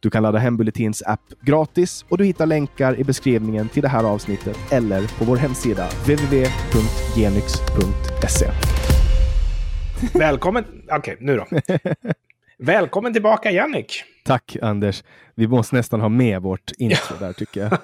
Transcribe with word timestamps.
Du 0.00 0.10
kan 0.10 0.22
ladda 0.22 0.38
hem 0.38 0.56
Bulletins 0.56 1.02
app 1.02 1.20
gratis 1.40 2.04
och 2.08 2.18
du 2.18 2.24
hittar 2.24 2.46
länkar 2.46 3.00
i 3.00 3.04
beskrivningen 3.04 3.68
till 3.68 3.82
det 3.82 3.88
här 3.88 4.04
avsnittet 4.04 4.58
eller 4.70 5.18
på 5.18 5.24
vår 5.24 5.36
hemsida 5.36 5.88
www.genix.se. 5.88 6.86
Välkommen... 10.18 10.64
Okej, 10.90 10.98
okay, 10.98 11.16
nu 11.20 11.36
då. 11.36 11.46
Välkommen 12.58 13.12
tillbaka 13.12 13.50
Jannik! 13.50 14.04
Tack 14.24 14.56
Anders. 14.62 15.04
Vi 15.34 15.46
måste 15.46 15.76
nästan 15.76 16.00
ha 16.00 16.08
med 16.08 16.42
vårt 16.42 16.70
intro 16.78 17.16
där 17.20 17.32
tycker 17.32 17.60
jag. 17.60 17.72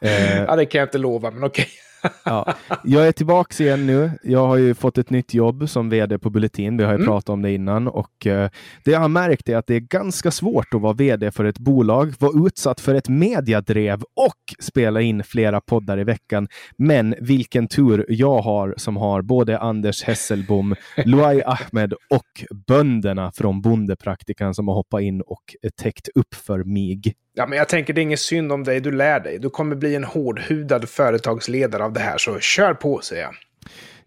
eh, 0.00 0.42
ja, 0.42 0.56
det 0.56 0.66
kan 0.66 0.78
jag 0.78 0.86
inte 0.86 0.98
lova, 0.98 1.30
men 1.30 1.44
okej. 1.44 1.62
Okay 1.62 1.91
ja. 2.24 2.54
Jag 2.84 3.08
är 3.08 3.12
tillbaka 3.12 3.64
igen 3.64 3.86
nu. 3.86 4.10
Jag 4.22 4.46
har 4.46 4.56
ju 4.56 4.74
fått 4.74 4.98
ett 4.98 5.10
nytt 5.10 5.34
jobb 5.34 5.68
som 5.68 5.90
vd 5.90 6.18
på 6.18 6.30
Bulletin. 6.30 6.76
Vi 6.76 6.84
har 6.84 6.92
ju 6.92 6.96
mm. 6.96 7.06
pratat 7.06 7.28
om 7.28 7.42
det 7.42 7.52
innan 7.52 7.88
och 7.88 8.26
uh, 8.26 8.48
det 8.84 8.90
jag 8.90 9.00
har 9.00 9.08
märkt 9.08 9.48
är 9.48 9.56
att 9.56 9.66
det 9.66 9.74
är 9.74 9.80
ganska 9.80 10.30
svårt 10.30 10.74
att 10.74 10.80
vara 10.80 10.92
vd 10.92 11.30
för 11.30 11.44
ett 11.44 11.58
bolag, 11.58 12.14
vara 12.18 12.46
utsatt 12.46 12.80
för 12.80 12.94
ett 12.94 13.08
mediadrev 13.08 14.02
och 14.02 14.64
spela 14.64 15.00
in 15.00 15.24
flera 15.24 15.60
poddar 15.60 15.98
i 15.98 16.04
veckan. 16.04 16.48
Men 16.76 17.14
vilken 17.20 17.68
tur 17.68 18.06
jag 18.08 18.42
har 18.42 18.74
som 18.76 18.96
har 18.96 19.22
både 19.22 19.58
Anders 19.58 20.02
Hesselbom, 20.02 20.74
Luai 21.04 21.42
Ahmed 21.42 21.92
och 22.10 22.44
bönderna 22.66 23.32
från 23.32 23.60
Bondepraktikan 23.60 24.54
som 24.54 24.68
har 24.68 24.74
hoppat 24.74 25.02
in 25.02 25.20
och 25.20 25.56
täckt 25.82 26.08
upp 26.14 26.34
för 26.34 26.64
mig. 26.64 27.14
Ja, 27.34 27.46
men 27.46 27.58
jag 27.58 27.68
tänker 27.68 27.92
det 27.92 28.00
är 28.00 28.02
inget 28.02 28.20
synd 28.20 28.52
om 28.52 28.64
dig, 28.64 28.80
du 28.80 28.90
lär 28.92 29.20
dig. 29.20 29.38
Du 29.38 29.50
kommer 29.50 29.76
bli 29.76 29.94
en 29.94 30.04
hårdhudad 30.04 30.88
företagsledare 30.88 31.84
av 31.84 31.92
det 31.92 32.00
här, 32.00 32.18
så 32.18 32.38
kör 32.38 32.74
på 32.74 33.00
säger 33.00 33.22
jag. 33.22 33.34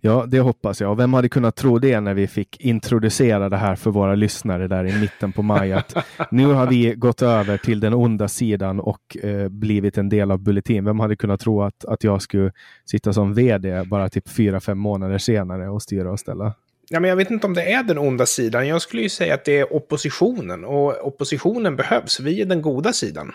Ja, 0.06 0.26
det 0.28 0.40
hoppas 0.40 0.82
jag. 0.82 0.92
Och 0.92 1.00
vem 1.00 1.14
hade 1.14 1.30
kunnat 1.30 1.56
tro 1.56 1.80
det 1.80 2.00
när 2.00 2.14
vi 2.14 2.28
fick 2.28 2.60
introducera 2.60 3.50
det 3.50 3.58
här 3.58 3.76
för 3.76 3.92
våra 3.92 4.16
lyssnare 4.16 4.68
där 4.68 4.86
i 4.86 5.00
mitten 5.02 5.32
på 5.32 5.42
maj? 5.42 5.74
Att 5.74 5.96
nu 6.32 6.46
har 6.46 6.68
vi 6.68 6.94
gått 6.96 7.22
över 7.22 7.58
till 7.58 7.80
den 7.80 7.94
onda 7.94 8.28
sidan 8.28 8.80
och 8.80 9.18
eh, 9.24 9.50
blivit 9.50 9.98
en 9.98 10.10
del 10.10 10.32
av 10.32 10.40
Bulletin. 10.40 10.86
Vem 10.86 11.00
hade 11.00 11.16
kunnat 11.16 11.40
tro 11.40 11.64
att, 11.64 11.86
att 11.86 12.04
jag 12.04 12.22
skulle 12.22 12.52
sitta 12.86 13.14
som 13.14 13.34
vd 13.34 13.84
bara 13.84 14.10
typ 14.10 14.30
fyra, 14.30 14.60
fem 14.60 14.78
månader 14.78 15.18
senare 15.18 15.70
och 15.70 15.82
styra 15.82 16.12
och 16.12 16.20
ställa? 16.20 16.54
Ja, 16.90 17.00
men 17.00 17.10
jag 17.10 17.18
vet 17.18 17.32
inte 17.32 17.48
om 17.48 17.54
det 17.54 17.72
är 17.74 17.84
den 17.84 17.98
onda 17.98 18.26
sidan. 18.26 18.68
Jag 18.68 18.82
skulle 18.82 19.02
ju 19.02 19.10
säga 19.10 19.34
att 19.34 19.46
det 19.46 19.60
är 19.60 19.74
oppositionen. 19.74 20.66
Och 20.66 21.08
oppositionen 21.08 21.76
behövs. 21.76 22.20
Vi 22.20 22.42
är 22.42 22.46
den 22.46 22.62
goda 22.62 22.94
sidan. 22.94 23.32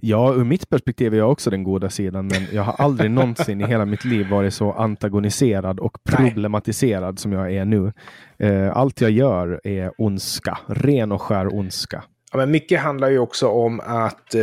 Ja, 0.00 0.34
ur 0.34 0.44
mitt 0.44 0.68
perspektiv 0.68 1.14
är 1.14 1.18
jag 1.18 1.30
också 1.30 1.50
den 1.50 1.64
goda 1.64 1.90
sidan, 1.90 2.26
men 2.26 2.46
jag 2.52 2.62
har 2.62 2.72
aldrig 2.72 3.10
någonsin 3.10 3.60
i 3.60 3.66
hela 3.66 3.84
mitt 3.84 4.04
liv 4.04 4.28
varit 4.28 4.54
så 4.54 4.72
antagoniserad 4.72 5.80
och 5.80 5.98
problematiserad 6.04 7.14
Nej. 7.14 7.18
som 7.18 7.32
jag 7.32 7.52
är 7.52 7.64
nu. 7.64 7.92
Eh, 8.38 8.76
allt 8.76 9.00
jag 9.00 9.10
gör 9.10 9.60
är 9.64 9.92
ondska, 9.98 10.58
ren 10.66 11.12
och 11.12 11.22
skär 11.22 11.54
ondska. 11.54 12.04
Ja, 12.32 12.38
men 12.38 12.50
mycket 12.50 12.80
handlar 12.80 13.10
ju 13.10 13.18
också 13.18 13.48
om 13.48 13.80
att 13.80 14.34
eh, 14.34 14.42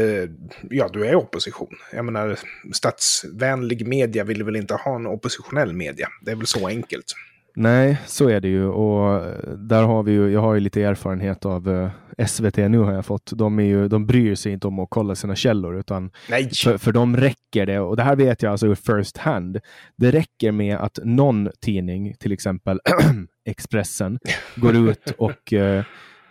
ja, 0.70 0.89
du 0.94 1.05
är 1.05 1.16
opposition. 1.16 1.76
Jag 1.94 2.05
menar, 2.05 2.39
statsvänlig 2.73 3.88
media 3.88 4.23
vill 4.23 4.44
väl 4.44 4.55
inte 4.55 4.73
ha 4.73 4.95
en 4.95 5.08
oppositionell 5.08 5.73
media. 5.73 6.08
Det 6.21 6.32
är 6.32 6.36
väl 6.36 6.48
så 6.48 6.67
enkelt. 6.67 7.05
Nej, 7.56 8.02
så 8.06 8.30
är 8.30 8.39
det 8.39 8.48
ju 8.48 8.66
och 8.66 9.23
där 9.58 9.84
har 9.84 10.04
vi 10.04 10.12
ju, 10.12 10.32
jag 10.32 10.42
har 10.42 10.54
ju 10.54 10.60
lite 10.60 10.84
erfarenhet 10.84 11.45
av 11.45 11.70
eh, 11.70 12.26
SVT 12.28 12.58
nu 12.58 12.78
har 12.78 12.94
jag 12.94 13.06
fått. 13.06 13.32
De, 13.36 13.60
är 13.60 13.64
ju, 13.64 13.88
de 13.88 14.06
bryr 14.06 14.36
sig 14.36 14.52
inte 14.52 14.67
om 14.67 14.80
att 14.80 14.89
kolla 14.89 15.16
sina 15.16 15.36
källor 15.36 15.80
utan 15.80 16.12
för, 16.64 16.78
för 16.78 16.92
dem 16.92 17.17
räcker 17.17 17.66
det, 17.66 17.80
och 17.80 17.95
det 17.95 18.04
här 18.04 18.16
vet 18.16 18.42
jag 18.42 18.52
alltså 18.52 18.76
first 18.76 19.17
hand. 19.17 19.60
Det 19.95 20.12
räcker 20.12 20.52
med 20.52 20.78
att 20.78 21.00
någon 21.04 21.50
tidning, 21.62 22.16
till 22.20 22.32
exempel 22.32 22.80
Expressen, 23.45 24.20
går 24.56 24.76
ut 24.76 25.14
och 25.18 25.54
uh, 25.54 25.83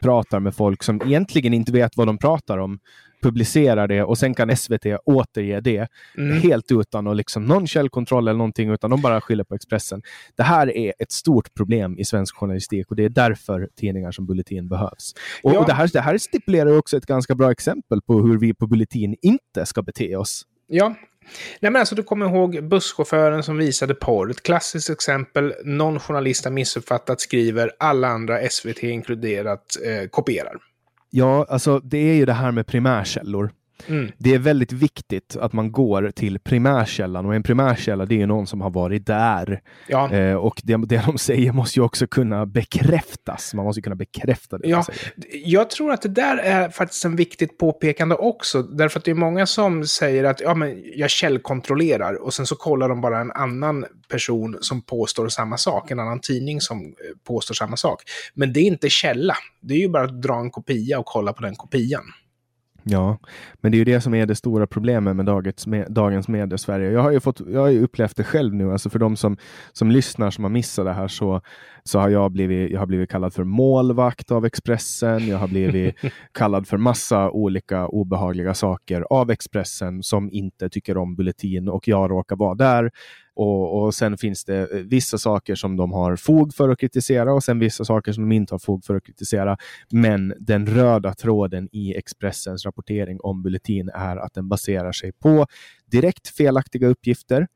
pratar 0.03 0.41
med 0.41 0.55
folk 0.55 0.83
som 0.83 1.03
egentligen 1.06 1.55
inte 1.55 1.72
vet 1.72 1.97
vad 1.97 2.06
de 2.06 2.19
pratar 2.19 2.59
om 2.59 2.78
publicerar 3.22 3.88
det 3.88 4.03
och 4.03 4.19
sen 4.19 4.34
kan 4.34 4.56
SVT 4.56 4.87
återge 5.05 5.61
det 5.61 5.88
mm. 6.19 6.41
helt 6.41 6.72
utan 6.72 7.06
och 7.06 7.16
liksom 7.16 7.44
någon 7.44 7.66
källkontroll 7.66 8.28
eller 8.28 8.39
någonting, 8.39 8.71
utan 8.71 8.91
de 8.91 9.00
bara 9.00 9.21
skyller 9.21 9.44
på 9.44 9.55
Expressen. 9.55 10.03
Det 10.37 10.43
här 10.43 10.77
är 10.77 10.93
ett 10.99 11.12
stort 11.12 11.55
problem 11.55 11.99
i 11.99 12.05
svensk 12.05 12.37
journalistik 12.37 12.91
och 12.91 12.97
det 12.97 13.05
är 13.05 13.09
därför 13.09 13.69
tidningar 13.77 14.12
som 14.12 14.27
Bulletin 14.27 14.69
behövs. 14.69 15.15
Och, 15.43 15.55
ja. 15.55 15.59
och 15.59 15.66
det, 15.66 15.72
här, 15.72 15.91
det 15.93 16.00
här 16.00 16.19
stipulerar 16.19 16.78
också 16.78 16.97
ett 16.97 17.06
ganska 17.06 17.34
bra 17.34 17.50
exempel 17.50 18.03
på 18.03 18.21
hur 18.21 18.39
vi 18.39 18.55
på 18.55 18.66
Bulletin 18.66 19.16
inte 19.22 19.66
ska 19.66 19.83
bete 19.83 20.16
oss. 20.16 20.43
Ja, 20.66 20.94
Nej, 21.61 21.73
men 21.73 21.81
alltså, 21.81 21.95
du 21.95 22.03
kommer 22.03 22.27
ihåg 22.27 22.65
busschauffören 22.65 23.43
som 23.43 23.57
visade 23.57 23.95
porr. 23.95 24.31
Ett 24.31 24.43
klassiskt 24.43 24.91
exempel. 24.91 25.55
Någon 25.65 26.01
journalist 26.01 26.45
har 26.45 26.53
missuppfattat, 26.53 27.21
skriver, 27.21 27.73
alla 27.79 28.09
andra, 28.09 28.49
SVT 28.51 28.83
inkluderat, 28.83 29.77
eh, 29.85 30.09
kopierar. 30.09 30.57
Ja, 31.11 31.47
alltså 31.49 31.79
det 31.79 31.99
är 31.99 32.15
ju 32.15 32.25
det 32.25 32.33
här 32.33 32.53
med 32.53 32.67
primärkällor. 32.67 33.51
Mm. 33.89 34.13
Det 34.19 34.35
är 34.35 34.39
väldigt 34.39 34.73
viktigt 34.73 35.37
att 35.37 35.53
man 35.53 35.73
går 35.73 36.11
till 36.11 36.39
primärkällan 36.39 37.27
och 37.27 37.35
en 37.35 37.43
primärkälla 37.43 38.07
det 38.07 38.23
är 38.23 38.27
någon 38.27 38.47
som 38.47 38.61
har 38.61 38.71
varit 38.71 39.07
där. 39.07 39.61
Ja. 39.87 40.13
Eh, 40.13 40.35
och 40.35 40.61
det, 40.65 40.77
det 40.87 41.03
de 41.07 41.19
säger 41.19 41.53
måste 41.53 41.79
ju 41.79 41.85
också 41.85 42.07
kunna 42.07 42.47
bekräftas. 42.47 43.55
Man 43.55 43.65
måste 43.65 43.83
kunna 43.83 43.97
bekräfta 43.97 44.59
det. 44.59 44.69
Ja. 44.69 44.85
Jag 45.45 45.71
tror 45.71 45.93
att 45.93 46.03
det 46.03 46.09
där 46.09 46.37
är 46.37 46.69
faktiskt 46.69 47.05
en 47.05 47.17
viktigt 47.17 47.59
påpekande 47.59 48.15
också. 48.15 48.63
Därför 48.63 48.99
att 48.99 49.05
det 49.05 49.11
är 49.11 49.15
många 49.15 49.47
som 49.47 49.87
säger 49.87 50.25
att 50.25 50.41
ja, 50.41 50.55
men 50.55 50.83
jag 50.97 51.11
källkontrollerar 51.11 52.23
och 52.23 52.35
sen 52.35 52.47
så 52.47 52.57
kollar 52.57 52.89
de 52.89 53.01
bara 53.01 53.21
en 53.21 53.33
annan 53.33 53.85
person 54.09 54.59
som 54.61 54.83
påstår 54.83 55.29
samma 55.29 55.57
sak, 55.57 55.91
en 55.91 56.01
annan 56.01 56.21
tidning 56.21 56.61
som 56.61 56.79
eh, 56.79 56.93
påstår 57.27 57.55
samma 57.55 57.77
sak. 57.77 58.03
Men 58.35 58.53
det 58.53 58.61
är 58.61 58.65
inte 58.65 58.89
källa. 58.89 59.37
Det 59.61 59.75
är 59.75 59.79
ju 59.79 59.89
bara 59.89 60.05
att 60.05 60.23
dra 60.23 60.41
en 60.41 60.51
kopia 60.51 60.99
och 60.99 61.07
kolla 61.07 61.33
på 61.33 61.43
den 61.43 61.55
kopian. 61.55 62.05
Ja, 62.83 63.19
men 63.61 63.73
det 63.73 63.77
är 63.77 63.79
ju 63.79 63.85
det 63.85 64.01
som 64.01 64.15
är 64.15 64.27
det 64.27 64.35
stora 64.35 64.67
problemet 64.67 65.17
med 65.17 65.27
dagens, 65.27 65.67
med, 65.67 65.87
dagens 65.93 66.29
media 66.29 66.59
Sverige. 66.59 66.91
Jag 66.91 67.03
har 67.03 67.11
ju 67.11 67.21
fått, 67.21 67.41
jag 67.41 67.61
har 67.61 67.69
ju 67.69 67.83
upplevt 67.83 68.17
det 68.17 68.25
själv 68.25 68.55
nu, 68.55 68.73
alltså 68.73 68.91
för 68.91 68.99
de 68.99 69.17
som, 69.17 69.37
som 69.73 69.91
lyssnar 69.91 70.31
som 70.31 70.45
har 70.45 70.51
missat 70.51 70.85
det 70.85 70.93
här 70.93 71.09
så, 71.09 71.41
så 71.85 71.99
har 71.99 72.09
jag 72.09 72.33
blivit, 72.33 72.71
jag 72.71 72.79
har 72.79 72.87
blivit 72.87 73.11
kallad 73.11 73.35
för 73.35 73.45
målvakt 73.45 74.31
av 74.31 74.47
Expressen. 74.47 75.29
Jag 75.29 75.39
har 75.39 75.49
blivit 75.49 75.95
kallad 76.33 76.69
för 76.69 76.77
massa 76.77 77.31
olika 77.31 77.87
obehagliga 77.87 78.55
saker 78.55 79.07
av 79.11 79.31
Expressen 79.31 80.03
som 80.03 80.31
inte 80.33 80.69
tycker 80.69 80.97
om 80.97 81.17
Bulletin 81.17 81.69
och 81.69 81.89
jag 81.89 82.11
råkar 82.11 82.37
vara 82.37 82.55
där. 82.55 82.91
Och, 83.41 83.83
och 83.83 83.95
sen 83.95 84.19
finns 84.19 84.45
det 84.45 84.73
eh, 84.73 84.78
vissa 84.78 85.19
saker 85.19 85.55
som 85.55 85.77
de 85.77 85.93
har 85.93 86.17
fog 86.17 86.55
för 86.55 86.69
att 86.69 86.78
kritisera 86.78 87.34
och 87.34 87.45
sen 87.45 87.59
vissa 87.59 87.84
saker 87.84 88.12
som 88.12 88.28
de 88.28 88.34
inte 88.34 88.55
har 88.55 88.59
fog 88.59 88.84
för 88.84 88.95
att 88.95 89.05
kritisera. 89.06 89.56
Men 89.91 90.34
den 90.39 90.67
röda 90.67 91.15
tråden 91.15 91.69
i 91.73 91.95
Expressens 91.97 92.65
rapportering 92.67 93.21
om 93.21 93.43
Bulletin 93.43 93.89
är 93.95 94.17
att 94.17 94.34
den 94.34 94.49
baserar 94.49 94.93
sig 94.93 95.12
på 95.12 95.47
direkt 95.91 96.28
felaktiga 96.28 96.89
uppgifter, 96.89 97.47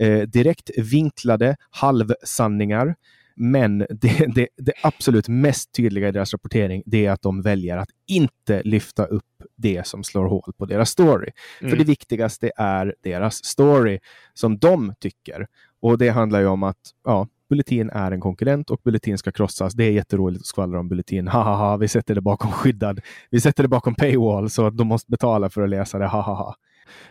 eh, 0.00 0.20
direkt 0.20 0.70
vinklade 0.78 1.56
halvsanningar, 1.70 2.94
men 3.36 3.78
det, 3.78 4.34
det, 4.34 4.48
det, 4.56 4.72
absolut 4.82 5.28
mest 5.28 5.72
tydliga 5.72 6.08
i 6.08 6.12
deras 6.12 6.32
rapportering 6.32 6.82
det 6.86 7.06
är 7.06 7.10
att 7.10 7.22
de 7.22 7.42
väljer 7.42 7.76
att 7.76 7.88
inte 8.06 8.62
lyfta 8.62 9.04
upp 9.04 9.24
det 9.56 9.86
som 9.86 10.04
slår 10.04 10.24
hål 10.24 10.52
på 10.58 10.66
deras 10.66 10.90
story. 10.90 11.30
Mm. 11.60 11.70
För 11.70 11.76
det 11.78 11.84
viktigaste 11.84 12.50
är 12.56 12.94
deras 13.02 13.44
story 13.44 13.98
som 14.34 14.58
de 14.58 14.94
tycker. 15.00 15.46
Och 15.80 15.98
det 15.98 16.08
handlar 16.08 16.40
ju 16.40 16.46
om 16.46 16.62
att 16.62 16.78
ja, 17.04 17.28
Bulletin 17.48 17.90
är 17.90 18.12
en 18.12 18.20
konkurrent 18.20 18.70
och 18.70 18.80
Bulletin 18.84 19.18
ska 19.18 19.32
krossas. 19.32 19.72
Det 19.74 19.84
är 19.84 19.90
jätteroligt 19.90 20.40
att 20.40 20.46
skvallra 20.46 20.80
om 20.80 20.88
Bulletin. 20.88 21.28
Hahaha, 21.28 21.76
vi 21.76 21.88
sätter 21.88 22.14
det 22.14 22.20
bakom 22.20 22.52
skyddad. 22.52 23.00
Vi 23.30 23.40
sätter 23.40 23.62
det 23.62 23.68
bakom 23.68 23.94
paywall 23.94 24.50
så 24.50 24.66
att 24.66 24.76
de 24.76 24.86
måste 24.86 25.10
betala 25.10 25.50
för 25.50 25.62
att 25.62 25.68
läsa 25.68 25.98
det. 25.98 26.06
Hahaha. 26.06 26.54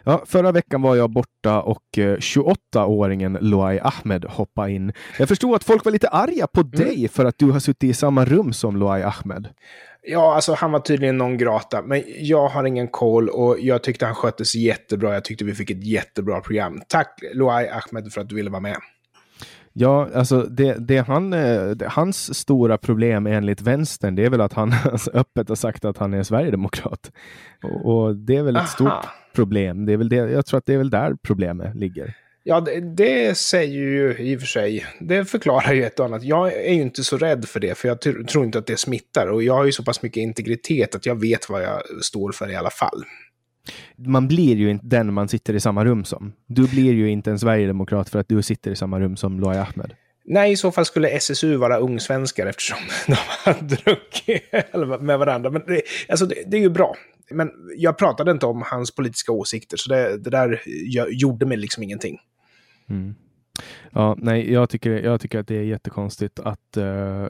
Ja, 0.03 0.23
förra 0.25 0.51
veckan 0.51 0.81
var 0.81 0.95
jag 0.95 1.09
borta 1.09 1.61
och 1.61 1.97
eh, 1.97 2.17
28-åringen 2.17 3.37
Loai 3.41 3.79
Ahmed 3.79 4.25
hoppade 4.25 4.71
in. 4.71 4.93
Jag 5.19 5.27
förstod 5.27 5.55
att 5.55 5.63
folk 5.63 5.85
var 5.85 5.91
lite 5.91 6.07
arga 6.07 6.47
på 6.47 6.61
mm. 6.61 6.71
dig 6.71 7.07
för 7.07 7.25
att 7.25 7.37
du 7.37 7.51
har 7.51 7.59
suttit 7.59 7.89
i 7.89 7.93
samma 7.93 8.25
rum 8.25 8.53
som 8.53 8.77
Loai 8.77 9.03
Ahmed. 9.03 9.47
Ja, 10.05 10.35
alltså 10.35 10.53
han 10.53 10.71
var 10.71 10.79
tydligen 10.79 11.17
någon 11.17 11.37
grata, 11.37 11.81
men 11.81 12.03
jag 12.19 12.47
har 12.47 12.63
ingen 12.63 12.87
koll 12.87 13.29
och 13.29 13.59
jag 13.59 13.83
tyckte 13.83 14.05
han 14.05 14.15
skötte 14.15 14.45
sig 14.45 14.65
jättebra. 14.65 15.13
Jag 15.13 15.25
tyckte 15.25 15.45
vi 15.45 15.53
fick 15.53 15.71
ett 15.71 15.83
jättebra 15.83 16.41
program. 16.41 16.81
Tack 16.87 17.19
Loai 17.33 17.67
Ahmed 17.67 18.13
för 18.13 18.21
att 18.21 18.29
du 18.29 18.35
ville 18.35 18.49
vara 18.49 18.61
med. 18.61 18.77
Ja, 19.73 20.09
alltså 20.15 20.41
det, 20.41 20.87
det 20.87 20.97
han, 20.97 21.33
eh, 21.33 21.65
det, 21.65 21.87
hans 21.87 22.39
stora 22.39 22.77
problem 22.77 23.27
enligt 23.27 23.61
vänstern, 23.61 24.15
det 24.15 24.25
är 24.25 24.29
väl 24.29 24.41
att 24.41 24.53
han 24.53 24.73
öppet 25.13 25.49
har 25.49 25.55
sagt 25.55 25.85
att 25.85 25.97
han 25.97 26.13
är 26.13 26.23
sverigedemokrat. 26.23 27.11
Och, 27.63 27.85
och 27.85 28.15
det 28.15 28.35
är 28.35 28.43
väl 28.43 28.55
ett 28.55 28.59
Aha. 28.59 28.67
stort 28.67 29.05
problem. 29.33 29.85
Det 29.85 29.93
är 29.93 29.97
väl 29.97 30.09
det, 30.09 30.15
jag 30.15 30.45
tror 30.45 30.57
att 30.57 30.65
det 30.65 30.73
är 30.73 30.77
väl 30.77 30.89
där 30.89 31.15
problemet 31.21 31.75
ligger. 31.75 32.15
Ja, 32.45 32.61
det, 32.61 32.79
det, 32.79 33.37
säger 33.37 33.79
ju 33.79 34.17
i 34.19 34.35
och 34.35 34.39
för 34.39 34.47
sig, 34.47 34.85
det 34.99 35.25
förklarar 35.25 35.73
ju 35.73 35.83
ett 35.83 35.99
och 35.99 36.05
annat. 36.05 36.23
Jag 36.23 36.53
är 36.53 36.73
ju 36.73 36.81
inte 36.81 37.03
så 37.03 37.17
rädd 37.17 37.45
för 37.45 37.59
det, 37.59 37.77
för 37.77 37.87
jag 37.87 38.01
tror 38.27 38.45
inte 38.45 38.57
att 38.57 38.67
det 38.67 38.77
smittar. 38.77 39.27
Och 39.27 39.43
jag 39.43 39.53
har 39.53 39.65
ju 39.65 39.71
så 39.71 39.83
pass 39.83 40.01
mycket 40.01 40.21
integritet 40.21 40.95
att 40.95 41.05
jag 41.05 41.21
vet 41.21 41.49
vad 41.49 41.63
jag 41.63 41.81
står 42.01 42.31
för 42.31 42.51
i 42.51 42.55
alla 42.55 42.69
fall. 42.69 43.03
Man 43.95 44.27
blir 44.27 44.55
ju 44.55 44.69
inte 44.69 44.85
den 44.85 45.13
man 45.13 45.27
sitter 45.27 45.53
i 45.53 45.59
samma 45.59 45.85
rum 45.85 46.05
som. 46.05 46.33
Du 46.47 46.67
blir 46.67 46.93
ju 46.93 47.09
inte 47.09 47.31
en 47.31 47.39
sverigedemokrat 47.39 48.09
för 48.09 48.19
att 48.19 48.29
du 48.29 48.41
sitter 48.41 48.71
i 48.71 48.75
samma 48.75 48.99
rum 48.99 49.17
som 49.17 49.39
Loai 49.39 49.57
Ahmed. 49.57 49.93
Nej, 50.25 50.51
i 50.51 50.55
så 50.55 50.71
fall 50.71 50.85
skulle 50.85 51.09
SSU 51.09 51.55
vara 51.55 51.77
ungsvenskar 51.77 52.45
eftersom 52.45 52.77
de 53.07 53.15
har 53.45 53.53
druckit 53.61 55.01
med 55.01 55.19
varandra. 55.19 55.49
Men 55.49 55.61
det, 55.67 55.81
alltså 56.07 56.25
det, 56.25 56.35
det, 56.47 56.57
är 56.57 56.61
ju 56.61 56.69
bra. 56.69 56.95
Men 57.31 57.51
jag 57.77 57.97
pratade 57.97 58.31
inte 58.31 58.45
om 58.45 58.61
hans 58.61 58.95
politiska 58.95 59.31
åsikter, 59.31 59.77
så 59.77 59.89
det, 59.89 60.17
det 60.17 60.29
där 60.29 60.61
gjorde 61.09 61.45
mig 61.45 61.57
liksom 61.57 61.83
ingenting. 61.83 62.19
Mm. 62.89 63.15
Ja, 63.91 64.15
nej, 64.19 64.53
jag 64.53 64.69
tycker, 64.69 64.91
jag 64.91 65.21
tycker 65.21 65.39
att 65.39 65.47
det 65.47 65.57
är 65.57 65.63
jättekonstigt 65.63 66.39
att 66.39 66.77
uh, 66.77 67.27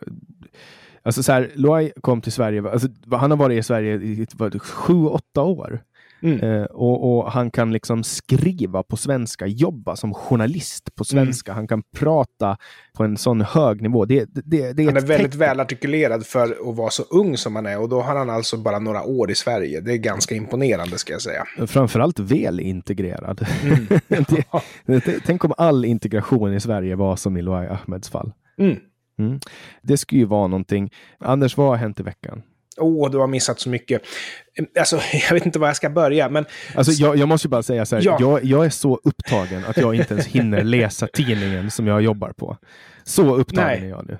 Alltså 1.05 1.23
så 1.23 1.31
här, 1.31 1.51
Loai 1.55 1.91
kom 2.01 2.21
till 2.21 2.31
Sverige, 2.31 2.71
alltså, 2.71 2.87
han 3.11 3.31
har 3.31 3.37
varit 3.37 3.59
i 3.59 3.63
Sverige 3.63 3.95
i 3.95 4.25
sju, 4.59 5.05
åtta 5.05 5.41
år. 5.41 5.83
Mm. 6.23 6.39
Eh, 6.39 6.63
och, 6.63 7.17
och, 7.17 7.31
han 7.31 7.51
kan 7.51 7.73
liksom 7.73 8.03
skriva 8.03 8.83
på 8.83 8.97
svenska, 8.97 9.47
jobba 9.47 9.95
som 9.95 10.13
journalist 10.13 10.95
på 10.95 11.03
mm. 11.11 11.25
svenska. 11.25 11.51
Mm. 11.51 11.57
Han 11.57 11.67
kan 11.67 11.83
prata 11.97 12.57
på 12.97 13.03
en 13.03 13.17
sån 13.17 13.41
hög 13.41 13.81
nivå. 13.81 14.05
Det, 14.05 14.25
det, 14.33 14.73
det 14.73 14.83
är 14.83 14.85
han 14.85 14.97
är 14.97 15.01
väldigt 15.01 15.35
välartikulerad 15.35 16.25
för 16.25 16.69
att 16.69 16.75
vara 16.77 16.89
så 16.89 17.03
ung 17.03 17.37
som 17.37 17.55
han 17.55 17.65
är 17.65 17.79
och 17.79 17.89
då 17.89 18.01
har 18.01 18.15
han 18.15 18.29
alltså 18.29 18.57
bara 18.57 18.79
några 18.79 19.03
år 19.03 19.31
i 19.31 19.35
Sverige. 19.35 19.81
Det 19.81 19.93
är 19.93 19.97
ganska 19.97 20.35
imponerande 20.35 20.97
ska 20.97 21.13
jag 21.13 21.21
säga. 21.21 21.45
Framförallt 21.67 22.19
välintegrerad. 22.19 23.47
Mm. 23.63 25.01
tänk 25.25 25.45
om 25.45 25.53
all 25.57 25.85
integration 25.85 26.53
i 26.53 26.59
Sverige 26.59 26.95
var 26.95 27.15
som 27.15 27.37
i 27.37 27.41
Loai 27.41 27.67
Ahmeds 27.67 28.09
fall. 28.09 28.31
Mm. 28.57 28.77
Mm. 29.19 29.39
Det 29.81 29.97
skulle 29.97 30.21
ju 30.21 30.27
vara 30.27 30.47
någonting. 30.47 30.91
Anders, 31.19 31.57
vad 31.57 31.67
har 31.67 31.75
hänt 31.75 31.99
i 31.99 32.03
veckan? 32.03 32.41
Åh, 32.77 33.07
oh, 33.07 33.11
du 33.11 33.17
har 33.17 33.27
missat 33.27 33.59
så 33.59 33.69
mycket. 33.69 34.01
Alltså, 34.79 34.99
jag 35.29 35.33
vet 35.33 35.45
inte 35.45 35.59
var 35.59 35.67
jag 35.67 35.75
ska 35.75 35.89
börja, 35.89 36.29
men... 36.29 36.45
Alltså, 36.75 36.91
jag, 36.91 37.17
jag 37.17 37.29
måste 37.29 37.47
bara 37.47 37.63
säga 37.63 37.85
så 37.85 37.95
här, 37.95 38.03
ja. 38.05 38.17
jag, 38.19 38.43
jag, 38.43 38.65
är 38.65 38.69
så 38.69 38.99
upptagen 39.03 39.65
att 39.65 39.77
jag 39.77 39.95
inte 39.95 40.13
ens 40.13 40.27
hinner 40.27 40.63
läsa 40.63 41.07
tidningen 41.07 41.71
som 41.71 41.87
jag 41.87 42.01
jobbar 42.01 42.31
på. 42.31 42.57
Så 43.03 43.35
upptagen 43.35 43.67
Nej. 43.67 43.81
är 43.81 43.89
jag 43.89 44.07
nu. 44.07 44.17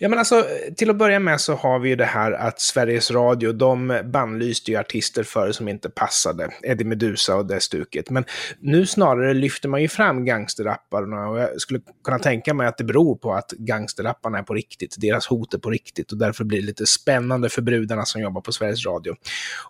Ja, 0.00 0.08
men 0.08 0.18
alltså, 0.18 0.46
till 0.76 0.90
att 0.90 0.96
börja 0.96 1.18
med 1.18 1.40
så 1.40 1.54
har 1.54 1.78
vi 1.78 1.88
ju 1.88 1.96
det 1.96 2.04
här 2.04 2.32
att 2.32 2.60
Sveriges 2.60 3.10
Radio, 3.10 3.52
de 3.52 4.00
bannlyste 4.04 4.70
ju 4.70 4.76
artister 4.76 5.22
för 5.22 5.52
som 5.52 5.68
inte 5.68 5.90
passade. 5.90 6.48
Eddie 6.62 6.84
Medusa 6.84 7.36
och 7.36 7.46
det 7.46 7.60
stuket. 7.60 8.10
Men 8.10 8.24
nu 8.60 8.86
snarare 8.86 9.34
lyfter 9.34 9.68
man 9.68 9.82
ju 9.82 9.88
fram 9.88 10.24
gangsterrapparna 10.24 11.28
och 11.28 11.38
jag 11.38 11.60
skulle 11.60 11.80
kunna 12.04 12.18
tänka 12.18 12.54
mig 12.54 12.66
att 12.66 12.78
det 12.78 12.84
beror 12.84 13.16
på 13.16 13.34
att 13.34 13.50
gangsterrapparna 13.50 14.38
är 14.38 14.42
på 14.42 14.54
riktigt. 14.54 14.96
Deras 14.98 15.26
hot 15.26 15.54
är 15.54 15.58
på 15.58 15.70
riktigt 15.70 16.12
och 16.12 16.18
därför 16.18 16.44
blir 16.44 16.60
det 16.60 16.66
lite 16.66 16.86
spännande 16.86 17.48
för 17.48 17.62
brudarna 17.62 18.04
som 18.04 18.20
jobbar 18.20 18.40
på 18.40 18.52
Sveriges 18.52 18.86
Radio. 18.86 19.14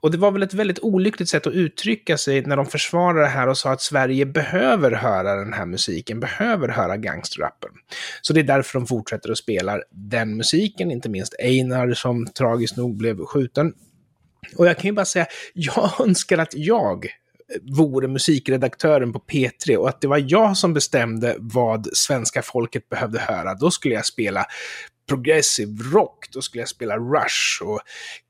Och 0.01 0.11
det 0.11 0.19
var 0.19 0.31
väl 0.31 0.43
ett 0.43 0.55
väldigt 0.55 0.79
olyckligt 0.79 1.29
sätt 1.29 1.47
att 1.47 1.53
uttrycka 1.53 2.19
sig 2.19 2.43
när 2.43 2.57
de 2.57 2.67
försvarade 2.67 3.21
det 3.21 3.27
här 3.27 3.49
och 3.49 3.59
sa 3.59 3.73
att 3.73 3.83
Sverige 3.83 4.27
behöver 4.27 4.91
höra 4.91 5.35
den 5.37 5.53
här 5.53 5.67
musiken, 5.67 6.21
behöver 6.21 6.69
höra 6.69 6.97
gangsterrappen. 6.97 7.71
Så 8.23 8.33
det 8.33 8.41
är 8.41 8.45
därför 8.45 8.79
de 8.79 8.87
fortsätter 8.87 9.31
att 9.31 9.39
spela 9.39 9.81
den 9.95 10.37
musiken, 10.37 10.91
inte 10.91 11.09
minst 11.09 11.35
Einar 11.39 11.95
som 11.95 12.27
tragiskt 12.27 12.77
nog 12.77 12.97
blev 12.97 13.25
skjuten. 13.25 13.73
Och 14.57 14.67
jag 14.67 14.77
kan 14.77 14.89
ju 14.89 14.93
bara 14.93 15.05
säga, 15.05 15.27
jag 15.55 15.91
önskar 16.01 16.39
att 16.39 16.55
jag 16.55 17.07
vore 17.63 18.09
musikredaktören 18.09 19.13
på 19.13 19.19
P3 19.19 19.77
och 19.77 19.89
att 19.89 20.01
det 20.01 20.09
var 20.09 20.25
jag 20.29 20.57
som 20.57 20.75
bestämde 20.75 21.37
vad 21.39 21.89
svenska 21.93 22.43
folket 22.43 22.89
behövde 22.89 23.19
höra. 23.19 23.55
Då 23.55 23.71
skulle 23.71 23.95
jag 23.95 24.07
spela 24.07 24.47
progressive 25.09 25.83
rock, 25.93 26.27
då 26.33 26.43
skulle 26.43 26.63
jag 26.63 26.69
spela 26.69 26.97
Rush 26.97 27.63
och 27.63 27.81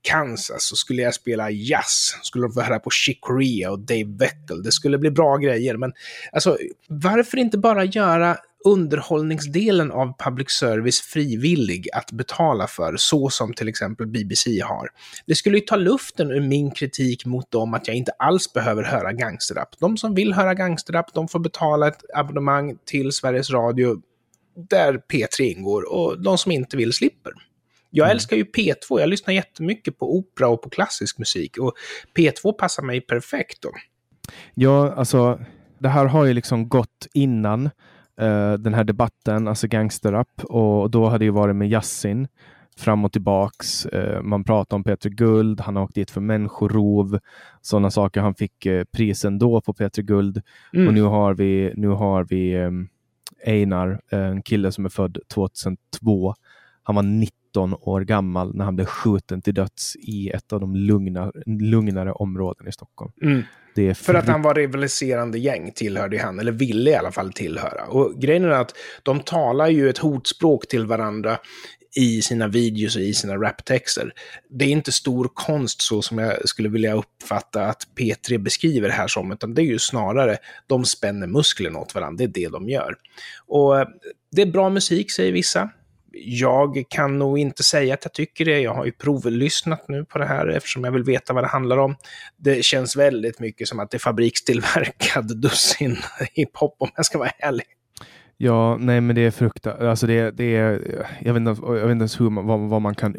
Kansas, 0.01 0.63
så 0.63 0.75
skulle 0.75 1.01
jag 1.01 1.13
spela 1.13 1.49
jazz, 1.51 2.17
skulle 2.21 2.45
de 2.45 2.53
få 2.53 2.61
höra 2.61 2.79
på 2.79 2.89
Chick 2.89 3.21
Corea 3.21 3.71
och 3.71 3.79
Dave 3.79 4.17
Vettel. 4.19 4.63
Det 4.63 4.71
skulle 4.71 4.97
bli 4.97 5.11
bra 5.11 5.37
grejer, 5.37 5.77
men 5.77 5.93
alltså 6.31 6.57
varför 6.87 7.37
inte 7.37 7.57
bara 7.57 7.83
göra 7.83 8.37
underhållningsdelen 8.65 9.91
av 9.91 10.13
public 10.17 10.49
service 10.49 11.01
frivillig 11.01 11.87
att 11.93 12.11
betala 12.11 12.67
för, 12.67 12.95
så 12.97 13.29
som 13.29 13.53
till 13.53 13.67
exempel 13.67 14.07
BBC 14.07 14.61
har. 14.61 14.89
Det 15.25 15.35
skulle 15.35 15.57
ju 15.57 15.65
ta 15.65 15.75
luften 15.75 16.31
ur 16.31 16.41
min 16.41 16.71
kritik 16.71 17.25
mot 17.25 17.51
dem 17.51 17.73
att 17.73 17.87
jag 17.87 17.97
inte 17.97 18.11
alls 18.11 18.53
behöver 18.53 18.83
höra 18.83 19.13
gangsterrap. 19.13 19.79
De 19.79 19.97
som 19.97 20.15
vill 20.15 20.33
höra 20.33 20.53
gangsterrap, 20.53 21.13
de 21.13 21.27
får 21.27 21.39
betala 21.39 21.87
ett 21.87 22.01
abonnemang 22.13 22.77
till 22.85 23.11
Sveriges 23.11 23.49
Radio 23.49 24.01
där 24.69 25.01
P3 25.13 25.41
ingår 25.41 25.93
och 25.93 26.21
de 26.21 26.37
som 26.37 26.51
inte 26.51 26.77
vill 26.77 26.93
slipper. 26.93 27.33
Jag 27.89 28.05
mm. 28.05 28.15
älskar 28.15 28.37
ju 28.37 28.43
P2, 28.43 28.99
jag 28.99 29.09
lyssnar 29.09 29.33
jättemycket 29.33 29.99
på 29.99 30.17
opera 30.17 30.47
och 30.47 30.61
på 30.61 30.69
klassisk 30.69 31.19
musik 31.19 31.57
och 31.57 31.73
P2 32.17 32.51
passar 32.51 32.83
mig 32.83 33.01
perfekt 33.01 33.61
då. 33.61 33.71
Ja, 34.53 34.93
alltså 34.93 35.39
det 35.79 35.89
här 35.89 36.05
har 36.05 36.25
ju 36.25 36.33
liksom 36.33 36.69
gått 36.69 37.07
innan 37.13 37.69
uh, 38.21 38.53
den 38.53 38.73
här 38.73 38.83
debatten, 38.83 39.47
alltså 39.47 39.67
gangsterrap, 39.67 40.43
och 40.43 40.91
då 40.91 41.05
hade 41.05 41.17
det 41.17 41.25
ju 41.25 41.31
varit 41.31 41.55
med 41.55 41.69
Yassin 41.69 42.27
fram 42.77 43.05
och 43.05 43.11
tillbaks. 43.11 43.85
Uh, 43.85 44.21
man 44.21 44.43
pratar 44.43 44.77
om 44.77 44.83
Peter 44.83 45.09
Guld, 45.09 45.61
han 45.61 45.75
har 45.75 45.83
åkt 45.83 45.95
dit 45.95 46.11
för 46.11 46.21
människorov, 46.21 47.19
sådana 47.61 47.91
saker. 47.91 48.21
Han 48.21 48.35
fick 48.35 48.65
uh, 48.65 48.83
prisen 48.83 49.39
då 49.39 49.61
på 49.61 49.73
Peter 49.73 50.01
Guld 50.01 50.41
mm. 50.73 50.87
och 50.87 50.93
nu 50.93 51.01
har 51.01 51.33
vi, 51.33 51.73
nu 51.75 51.87
har 51.87 52.23
vi 52.23 52.57
um, 52.57 52.89
Einar, 53.45 54.01
en 54.09 54.41
kille 54.41 54.71
som 54.71 54.85
är 54.85 54.89
född 54.89 55.17
2002. 55.33 56.33
Han 56.83 56.95
var 56.95 57.03
19 57.55 57.73
år 57.81 58.01
gammal 58.01 58.55
när 58.55 58.65
han 58.65 58.75
blev 58.75 58.85
skjuten 58.85 59.41
till 59.41 59.53
döds 59.53 59.95
i 59.95 60.29
ett 60.29 60.53
av 60.53 60.59
de 60.59 60.75
lugna, 60.75 61.31
lugnare 61.45 62.11
områden 62.11 62.67
i 62.67 62.71
Stockholm. 62.71 63.11
Mm. 63.21 63.43
För 63.95 64.13
att 64.13 64.27
han 64.27 64.41
var 64.41 64.53
rivaliserande 64.53 65.39
gäng 65.39 65.71
tillhörde 65.71 66.21
han, 66.21 66.39
eller 66.39 66.51
ville 66.51 66.91
i 66.91 66.95
alla 66.95 67.11
fall 67.11 67.33
tillhöra. 67.33 67.85
Och 67.85 68.21
grejen 68.21 68.45
är 68.45 68.49
att 68.49 68.73
de 69.03 69.19
talar 69.19 69.67
ju 69.67 69.89
ett 69.89 69.97
hotspråk 69.97 70.67
till 70.67 70.85
varandra 70.85 71.37
i 71.95 72.21
sina 72.21 72.47
videos 72.47 72.95
och 72.95 73.01
i 73.01 73.13
sina 73.13 73.35
raptexter. 73.35 74.11
Det 74.49 74.65
är 74.65 74.69
inte 74.69 74.91
stor 74.91 75.29
konst 75.33 75.81
så 75.81 76.01
som 76.01 76.17
jag 76.17 76.49
skulle 76.49 76.69
vilja 76.69 76.93
uppfatta 76.93 77.65
att 77.65 77.87
P3 77.99 78.37
beskriver 78.37 78.87
det 78.87 78.93
här 78.93 79.07
som, 79.07 79.31
utan 79.31 79.53
det 79.53 79.61
är 79.61 79.65
ju 79.65 79.79
snarare 79.79 80.37
de 80.67 80.85
spänner 80.85 81.27
musklerna 81.27 81.79
åt 81.79 81.95
varandra, 81.95 82.17
det 82.17 82.23
är 82.23 82.43
det 82.43 82.51
de 82.51 82.69
gör. 82.69 82.95
Och 83.47 83.79
eh, 83.79 83.87
det 84.31 84.41
är 84.41 84.45
bra 84.45 84.69
musik, 84.69 85.11
säger 85.11 85.31
vissa 85.31 85.69
jag 86.23 86.83
kan 86.89 87.19
nog 87.19 87.39
inte 87.39 87.63
säga 87.63 87.93
att 87.93 88.05
jag 88.05 88.13
tycker 88.13 88.45
det. 88.45 88.59
Jag 88.59 88.73
har 88.73 88.85
ju 88.85 88.91
provlyssnat 88.91 89.87
nu 89.87 90.05
på 90.05 90.17
det 90.17 90.25
här 90.25 90.47
eftersom 90.47 90.83
jag 90.83 90.91
vill 90.91 91.03
veta 91.03 91.33
vad 91.33 91.43
det 91.43 91.47
handlar 91.47 91.77
om. 91.77 91.95
Det 92.37 92.65
känns 92.65 92.95
väldigt 92.95 93.39
mycket 93.39 93.67
som 93.67 93.79
att 93.79 93.91
det 93.91 93.97
är 93.97 93.99
fabrikstillverkad 93.99 95.37
dussin 95.41 95.97
hiphop 96.33 96.75
om 96.79 96.89
jag 96.95 97.05
ska 97.05 97.17
vara 97.17 97.29
ärlig. 97.39 97.65
Ja, 98.37 98.77
nej 98.77 99.01
men 99.01 99.15
det 99.15 99.21
är 99.21 99.31
fruktansvärt. 99.31 99.83
Alltså 99.83 100.07
det, 100.07 100.31
det 100.31 100.55
är, 100.55 101.05
jag 101.21 101.33
vet 101.33 101.39
inte, 101.39 101.61
jag 101.61 101.73
vet 101.73 101.91
inte 101.91 102.01
ens 102.01 102.21
hur 102.21 102.29
man, 102.29 102.47
vad, 102.47 102.59
vad, 102.59 102.81
man 102.81 102.95
kan 102.95 103.15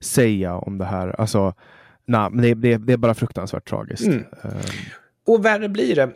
säga 0.00 0.54
om 0.54 0.78
det 0.78 0.84
här. 0.84 1.20
Alltså, 1.20 1.54
nej, 2.06 2.30
men 2.30 2.42
det, 2.42 2.54
det, 2.54 2.76
det 2.76 2.92
är 2.92 2.96
bara 2.96 3.14
fruktansvärt 3.14 3.68
tragiskt. 3.68 4.06
Mm. 4.06 4.24
Um. 4.42 4.50
Och 5.26 5.44
värre 5.44 5.68
blir 5.68 5.94
det 5.94 6.10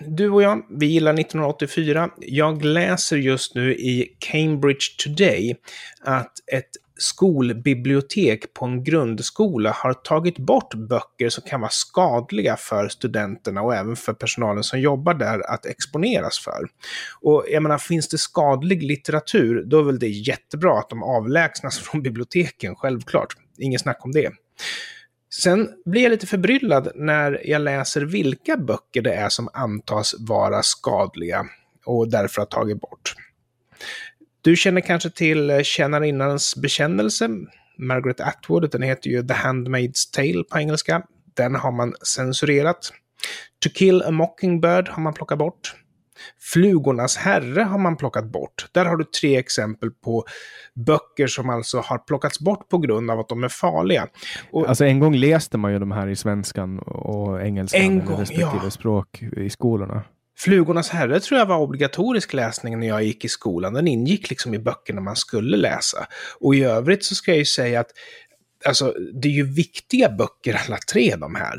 du 0.00 0.30
och 0.30 0.42
jag, 0.42 0.62
vi 0.70 0.86
gillar 0.86 1.14
1984. 1.14 2.10
Jag 2.18 2.64
läser 2.64 3.16
just 3.16 3.54
nu 3.54 3.74
i 3.74 4.16
Cambridge 4.18 4.86
Today 5.04 5.56
att 6.00 6.32
ett 6.52 6.70
skolbibliotek 6.98 8.54
på 8.54 8.64
en 8.64 8.84
grundskola 8.84 9.70
har 9.70 9.94
tagit 9.94 10.38
bort 10.38 10.74
böcker 10.74 11.28
som 11.28 11.42
kan 11.42 11.60
vara 11.60 11.70
skadliga 11.70 12.56
för 12.56 12.88
studenterna 12.88 13.62
och 13.62 13.74
även 13.74 13.96
för 13.96 14.12
personalen 14.12 14.64
som 14.64 14.80
jobbar 14.80 15.14
där 15.14 15.50
att 15.50 15.66
exponeras 15.66 16.38
för. 16.38 16.68
Och 17.20 17.44
jag 17.48 17.62
menar, 17.62 17.78
finns 17.78 18.08
det 18.08 18.18
skadlig 18.18 18.82
litteratur, 18.82 19.64
då 19.66 19.78
är 19.78 19.82
väl 19.82 19.98
det 19.98 20.08
jättebra 20.08 20.78
att 20.78 20.90
de 20.90 21.02
avlägsnas 21.02 21.78
från 21.78 22.02
biblioteken, 22.02 22.76
självklart. 22.76 23.36
Inget 23.58 23.80
snack 23.80 24.04
om 24.04 24.12
det. 24.12 24.30
Sen 25.30 25.68
blir 25.84 26.02
jag 26.02 26.10
lite 26.10 26.26
förbryllad 26.26 26.92
när 26.94 27.40
jag 27.44 27.62
läser 27.62 28.00
vilka 28.00 28.56
böcker 28.56 29.02
det 29.02 29.14
är 29.14 29.28
som 29.28 29.48
antas 29.52 30.14
vara 30.18 30.62
skadliga 30.62 31.46
och 31.84 32.10
därför 32.10 32.42
har 32.42 32.46
tagit 32.46 32.80
bort. 32.80 33.14
Du 34.40 34.56
känner 34.56 34.80
kanske 34.80 35.10
till 35.10 35.64
Tjänarinnans 35.64 36.56
bekännelse, 36.56 37.28
Margaret 37.78 38.20
Atwood, 38.20 38.70
den 38.70 38.82
heter 38.82 39.10
ju 39.10 39.22
The 39.22 39.34
Handmaid's 39.34 40.12
Tale 40.12 40.44
på 40.50 40.58
engelska. 40.58 41.02
Den 41.34 41.54
har 41.54 41.72
man 41.72 41.94
censurerat. 42.02 42.92
To 43.62 43.68
kill 43.74 44.02
a 44.02 44.10
mockingbird 44.10 44.88
har 44.88 45.02
man 45.02 45.14
plockat 45.14 45.38
bort. 45.38 45.74
Flugornas 46.52 47.16
herre 47.16 47.62
har 47.62 47.78
man 47.78 47.96
plockat 47.96 48.24
bort. 48.24 48.66
Där 48.72 48.84
har 48.84 48.96
du 48.96 49.04
tre 49.04 49.36
exempel 49.36 49.90
på 49.90 50.24
böcker 50.74 51.26
som 51.26 51.50
alltså 51.50 51.78
har 51.78 51.98
plockats 51.98 52.40
bort 52.40 52.68
på 52.68 52.78
grund 52.78 53.10
av 53.10 53.20
att 53.20 53.28
de 53.28 53.44
är 53.44 53.48
farliga. 53.48 54.06
Och, 54.50 54.68
alltså 54.68 54.84
en 54.84 55.00
gång 55.00 55.16
läste 55.16 55.58
man 55.58 55.72
ju 55.72 55.78
de 55.78 55.92
här 55.92 56.08
i 56.08 56.16
svenskan 56.16 56.78
och 56.78 57.42
engelskan, 57.42 57.80
en 57.80 58.04
gång, 58.04 58.20
respektive 58.20 58.60
ja. 58.64 58.70
språk 58.70 59.22
i 59.36 59.50
skolorna. 59.50 60.02
Flugornas 60.38 60.88
herre 60.88 61.20
tror 61.20 61.38
jag 61.38 61.46
var 61.46 61.58
obligatorisk 61.58 62.32
läsning 62.32 62.80
när 62.80 62.88
jag 62.88 63.02
gick 63.02 63.24
i 63.24 63.28
skolan. 63.28 63.72
Den 63.72 63.88
ingick 63.88 64.30
liksom 64.30 64.54
i 64.54 64.58
böckerna 64.58 65.00
man 65.00 65.16
skulle 65.16 65.56
läsa. 65.56 66.06
Och 66.40 66.54
i 66.54 66.64
övrigt 66.64 67.04
så 67.04 67.14
ska 67.14 67.30
jag 67.30 67.38
ju 67.38 67.44
säga 67.44 67.80
att 67.80 67.90
alltså, 68.64 68.94
det 69.14 69.28
är 69.28 69.32
ju 69.32 69.52
viktiga 69.54 70.10
böcker 70.10 70.60
alla 70.66 70.78
tre 70.92 71.16
de 71.16 71.34
här. 71.34 71.58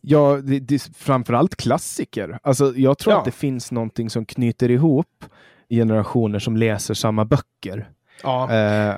Ja, 0.00 0.40
det, 0.44 0.58
det 0.58 0.74
är 0.74 0.94
framförallt 0.98 1.56
klassiker. 1.56 2.38
Alltså, 2.42 2.72
jag 2.76 2.98
tror 2.98 3.12
Ja. 3.14 3.18
att 3.18 3.24
det 3.24 3.30
finns 3.30 3.72
någonting 3.72 4.10
som 4.10 4.24
knyter 4.26 4.70
ihop 4.70 5.24
generationer 5.70 6.38
som 6.38 6.56
läser 6.56 6.94
samma 6.94 7.24
böcker. 7.24 7.88
Ja, 8.22 8.52
Eh, 8.52 8.94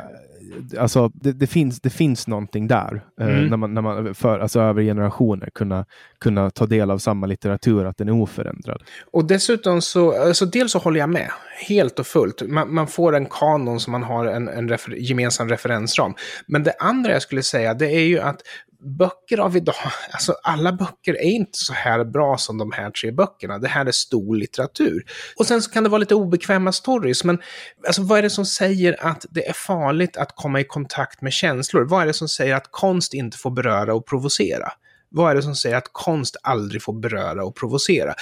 alltså, 0.78 1.08
det, 1.14 1.32
det, 1.32 1.46
finns, 1.46 1.80
det 1.80 1.90
finns 1.90 2.26
någonting 2.26 2.66
där. 2.68 3.04
Eh, 3.20 3.26
Mm. 3.26 3.46
när 3.46 3.56
man, 3.56 3.74
när 3.74 3.82
man 3.82 4.14
för, 4.14 4.38
alltså, 4.38 4.60
över 4.60 4.82
generationer 4.82 5.48
kunna, 5.54 5.86
kunna 6.20 6.50
ta 6.50 6.66
del 6.66 6.90
av 6.90 6.98
samma 6.98 7.26
litteratur, 7.26 7.84
att 7.84 7.96
den 7.96 8.08
är 8.08 8.12
oförändrad. 8.12 8.82
och 9.12 9.24
dessutom 9.24 9.82
så, 9.82 10.22
alltså 10.26 10.46
dels 10.46 10.72
så 10.72 10.78
håller 10.78 11.00
jag 11.00 11.08
med, 11.10 11.30
helt 11.68 11.98
och 11.98 12.06
fullt. 12.06 12.42
Man, 12.48 12.74
man 12.74 12.86
får 12.86 13.16
en 13.16 13.26
kanon 13.26 13.80
som 13.80 13.90
man 13.92 14.02
har 14.02 14.26
en, 14.26 14.48
en 14.48 14.68
refer, 14.68 14.92
gemensam 14.92 15.48
referensram. 15.48 16.14
Men 16.46 16.62
det 16.62 16.72
andra 16.80 17.12
jag 17.12 17.22
skulle 17.22 17.42
säga, 17.42 17.74
det 17.74 17.86
är 17.90 18.04
ju 18.04 18.20
att 18.20 18.40
böcker 18.82 19.38
av 19.38 19.56
idag, 19.56 19.74
alltså 20.10 20.34
alla 20.42 20.72
böcker 20.72 21.14
är 21.14 21.30
inte 21.30 21.58
så 21.58 21.72
här 21.72 22.04
bra 22.04 22.38
som 22.38 22.58
de 22.58 22.72
här 22.72 22.90
tre 22.90 23.10
böckerna. 23.10 23.58
Det 23.58 23.68
här 23.68 23.86
är 23.86 23.92
stor 23.92 24.36
litteratur. 24.36 25.04
Och 25.36 25.46
sen 25.46 25.62
så 25.62 25.70
kan 25.70 25.84
det 25.84 25.90
vara 25.90 25.98
lite 25.98 26.14
obekväma 26.14 26.72
stories, 26.72 27.24
men 27.24 27.38
alltså 27.86 28.02
vad 28.02 28.18
är 28.18 28.22
det 28.22 28.30
som 28.30 28.46
säger 28.46 29.06
att 29.06 29.26
det 29.30 29.48
är 29.48 29.52
farligt 29.52 30.16
att 30.16 30.32
komma 30.36 30.60
i 30.60 30.64
kontakt 30.64 31.22
med 31.22 31.32
känslor? 31.32 31.84
Vad 31.84 32.02
är 32.02 32.06
det 32.06 32.12
som 32.12 32.28
säger 32.28 32.54
att 32.54 32.68
konst 32.70 33.14
inte 33.14 33.38
får 33.38 33.50
beröra 33.50 33.94
och 33.94 34.06
provocera? 34.06 34.72
Vad 35.08 35.30
är 35.30 35.34
det 35.34 35.42
som 35.42 35.54
säger 35.54 35.76
att 35.76 35.88
konst 35.92 36.36
aldrig 36.42 36.82
får 36.82 37.00
beröra 37.00 37.44
och 37.44 37.56
provocera? 37.56 38.14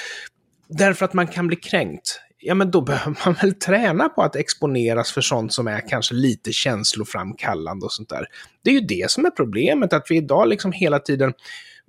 Därför 0.69 1.05
att 1.05 1.13
man 1.13 1.27
kan 1.27 1.47
bli 1.47 1.57
kränkt. 1.57 2.21
Ja, 2.41 2.55
men 2.55 2.71
då 2.71 2.81
behöver 2.81 3.19
man 3.25 3.35
väl 3.35 3.55
träna 3.55 4.09
på 4.09 4.23
att 4.23 4.37
exponeras 4.37 5.13
för 5.13 5.21
sånt 5.21 5.53
som 5.53 5.67
är 5.67 5.89
kanske 5.89 6.15
lite 6.15 6.53
känsloframkallande 6.53 7.87
och 7.87 7.93
sånt 7.93 8.09
där. 8.09 8.27
Det 8.65 8.71
är 8.71 8.75
ju 8.75 8.81
det 8.81 9.11
som 9.11 9.27
är 9.27 9.31
problemet, 9.31 9.93
att 9.93 10.07
vi 10.09 10.17
idag 10.17 10.49
liksom 10.49 10.73
hela 10.73 10.99
tiden 10.99 11.33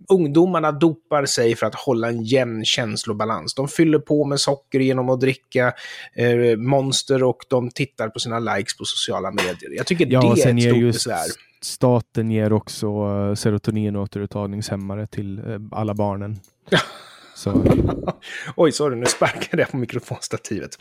Ungdomarna 0.08 0.72
dopar 0.72 1.26
sig 1.26 1.56
för 1.56 1.66
att 1.66 1.76
hålla 1.76 2.10
en 2.10 2.24
jämn 2.24 2.66
känslobalans. 2.66 3.54
De 3.56 3.68
fyller 3.68 4.00
på 4.00 4.26
med 4.26 4.40
socker 4.40 4.80
genom 4.80 5.10
att 5.10 5.20
dricka 5.22 5.74
eh, 6.16 6.58
monster 6.58 7.24
och 7.24 7.38
de 7.50 7.70
tittar 7.70 8.10
på 8.10 8.20
sina 8.20 8.40
likes 8.40 8.78
på 8.78 8.86
sociala 8.86 9.32
medier. 9.32 9.78
Jag 9.78 9.86
tycker 9.86 10.08
Ja, 10.10 10.30
och 10.30 10.36
det 10.36 10.42
är 10.44 10.56
ett 10.56 10.64
stort 10.64 10.82
besvär. 10.82 11.26
staten 11.62 12.32
ger 12.32 12.54
också 12.54 12.88
eh, 12.88 13.36
serotoninåteruttagningshämmare 13.36 15.08
till 15.08 15.40
eh, 15.40 15.60
alla 15.72 15.94
barnen. 15.94 16.40
Så, 17.40 17.64
Oj, 18.56 18.72
sorry, 18.72 18.96
nu 18.96 19.06
sparkade 19.06 19.62
jag 19.62 19.72
på 19.72 19.78
mikrofonstativet. 19.78 20.80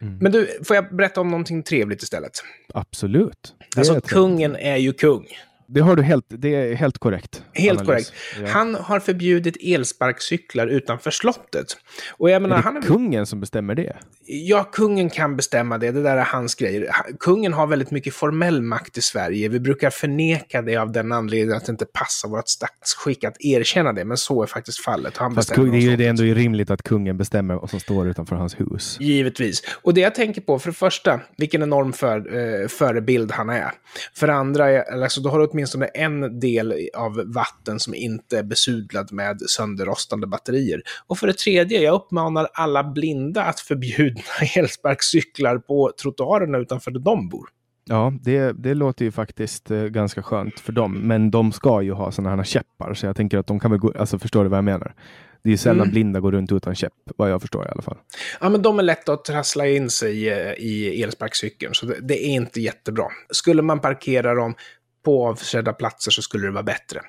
Mm. 0.00 0.18
Men 0.20 0.32
du, 0.32 0.60
får 0.64 0.76
jag 0.76 0.96
berätta 0.96 1.20
om 1.20 1.28
någonting 1.28 1.62
trevligt 1.62 2.02
istället? 2.02 2.32
absolut. 2.74 3.54
Det, 3.74 3.78
Alltså, 3.80 4.00
kungen 4.00 4.56
är 4.56 4.76
ju 4.76 4.92
kung. 4.92 5.26
Det 5.72 5.80
har 5.80 5.96
du 5.96 6.02
helt, 6.02 6.24
det 6.28 6.54
är 6.54 6.74
helt 6.74 6.98
korrekt. 6.98 7.42
Helt 7.52 7.80
analys. 7.80 7.86
korrekt. 7.86 8.12
Ja. 8.40 8.48
Han 8.48 8.74
har 8.74 9.00
förbjudit 9.00 9.56
elsparkcyklar 9.60 10.66
utanför 10.66 11.10
slottet. 11.10 11.76
Och 12.18 12.30
jag 12.30 12.42
menar, 12.42 12.56
är 12.56 12.58
det 12.58 12.64
han 12.64 12.76
är... 12.76 12.82
kungen 12.82 13.26
som 13.26 13.40
bestämmer 13.40 13.74
det? 13.74 13.96
Ja, 14.26 14.64
kungen 14.64 15.10
kan 15.10 15.36
bestämma 15.36 15.78
det. 15.78 15.90
Det 15.90 16.02
där 16.02 16.16
är 16.16 16.24
hans 16.24 16.54
grejer. 16.54 16.90
Kungen 17.20 17.52
har 17.52 17.66
väldigt 17.66 17.90
mycket 17.90 18.14
formell 18.14 18.62
makt 18.62 18.98
i 18.98 19.02
Sverige. 19.02 19.48
Vi 19.48 19.60
brukar 19.60 19.90
förneka 19.90 20.62
det 20.62 20.76
av 20.76 20.92
den 20.92 21.12
anledningen 21.12 21.56
att 21.56 21.66
det 21.66 21.70
inte 21.72 21.86
passar 21.86 22.28
vårt 22.28 22.48
statsskick 22.48 23.24
att 23.24 23.36
erkänna 23.40 23.92
det. 23.92 24.04
Men 24.04 24.16
så 24.16 24.42
är 24.42 24.46
faktiskt 24.46 24.84
fallet. 24.84 25.16
Han 25.16 25.34
Fast 25.34 25.48
bestämmer 25.48 25.70
kung, 25.70 25.80
det 25.80 25.86
är 25.86 25.98
ju 25.98 26.06
ändå 26.06 26.22
rimligt 26.22 26.70
att 26.70 26.82
kungen 26.82 27.16
bestämmer 27.16 27.54
vad 27.54 27.70
som 27.70 27.80
står 27.80 28.08
utanför 28.08 28.36
hans 28.36 28.60
hus. 28.60 28.96
Givetvis. 29.00 29.62
Och 29.82 29.94
det 29.94 30.00
jag 30.00 30.14
tänker 30.14 30.40
på, 30.40 30.58
för 30.58 30.70
det 30.70 30.76
första, 30.76 31.20
vilken 31.36 31.62
enorm 31.62 31.92
för, 31.92 32.16
eh, 32.62 32.68
förebild 32.68 33.32
han 33.32 33.50
är. 33.50 33.70
För 34.14 34.26
det 34.26 34.34
andra, 34.34 34.82
alltså, 34.82 35.20
då 35.20 35.30
har 35.30 35.38
du 35.38 35.46
åtminstone 35.46 35.59
en 35.94 36.40
del 36.40 36.74
av 36.96 37.22
vatten 37.26 37.80
som 37.80 37.94
inte 37.94 38.38
är 38.38 38.42
besudlad 38.42 39.12
med 39.12 39.40
sönderrostande 39.40 40.26
batterier. 40.26 40.82
Och 41.06 41.18
för 41.18 41.26
det 41.26 41.38
tredje, 41.38 41.80
jag 41.80 41.94
uppmanar 41.94 42.48
alla 42.52 42.84
blinda 42.84 43.42
att 43.44 43.60
förbjuda 43.60 44.20
elsparkcyklar 44.56 45.58
på 45.58 45.92
trottoarerna 46.02 46.58
utanför 46.58 46.90
där 46.90 47.00
de 47.00 47.28
bor. 47.28 47.48
Ja, 47.84 48.12
det, 48.22 48.52
det 48.52 48.74
låter 48.74 49.04
ju 49.04 49.12
faktiskt 49.12 49.70
eh, 49.70 49.84
ganska 49.84 50.22
skönt 50.22 50.60
för 50.60 50.72
dem. 50.72 50.92
Men 50.92 51.30
de 51.30 51.52
ska 51.52 51.82
ju 51.82 51.92
ha 51.92 52.12
sådana 52.12 52.36
här 52.36 52.44
käppar, 52.44 52.94
så 52.94 53.06
jag 53.06 53.16
tänker 53.16 53.38
att 53.38 53.46
de 53.46 53.60
kan 53.60 53.70
väl 53.70 53.80
gå, 53.80 53.92
alltså 53.98 54.18
förstår 54.18 54.42
du 54.42 54.50
vad 54.50 54.56
jag 54.56 54.64
menar? 54.64 54.94
Det 55.42 55.48
är 55.48 55.50
ju 55.50 55.56
sällan 55.56 55.80
Mm. 55.80 55.90
blinda 55.90 56.20
går 56.20 56.32
runt 56.32 56.52
utan 56.52 56.74
käpp, 56.74 56.92
vad 57.16 57.30
jag 57.30 57.40
förstår 57.40 57.66
i 57.66 57.68
alla 57.68 57.82
fall. 57.82 57.96
Ja, 58.40 58.48
men 58.48 58.62
de 58.62 58.78
är 58.78 58.82
lätta 58.82 59.12
att 59.12 59.24
trassla 59.24 59.66
in 59.68 59.90
sig 59.90 60.26
i, 60.26 60.30
i 60.58 61.02
elsparkcykeln, 61.02 61.74
så 61.74 61.86
det, 61.86 62.00
det 62.00 62.26
är 62.26 62.30
inte 62.30 62.60
jättebra. 62.60 63.04
Skulle 63.30 63.62
man 63.62 63.80
parkera 63.80 64.34
dem 64.34 64.54
på 65.04 65.28
avsedda 65.28 65.72
platser 65.72 66.10
så 66.10 66.22
skulle 66.22 66.46
det 66.46 66.52
vara 66.52 66.62
bättre. 66.62 67.00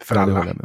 För 0.00 0.14
ja, 0.14 0.20
alla. 0.20 0.56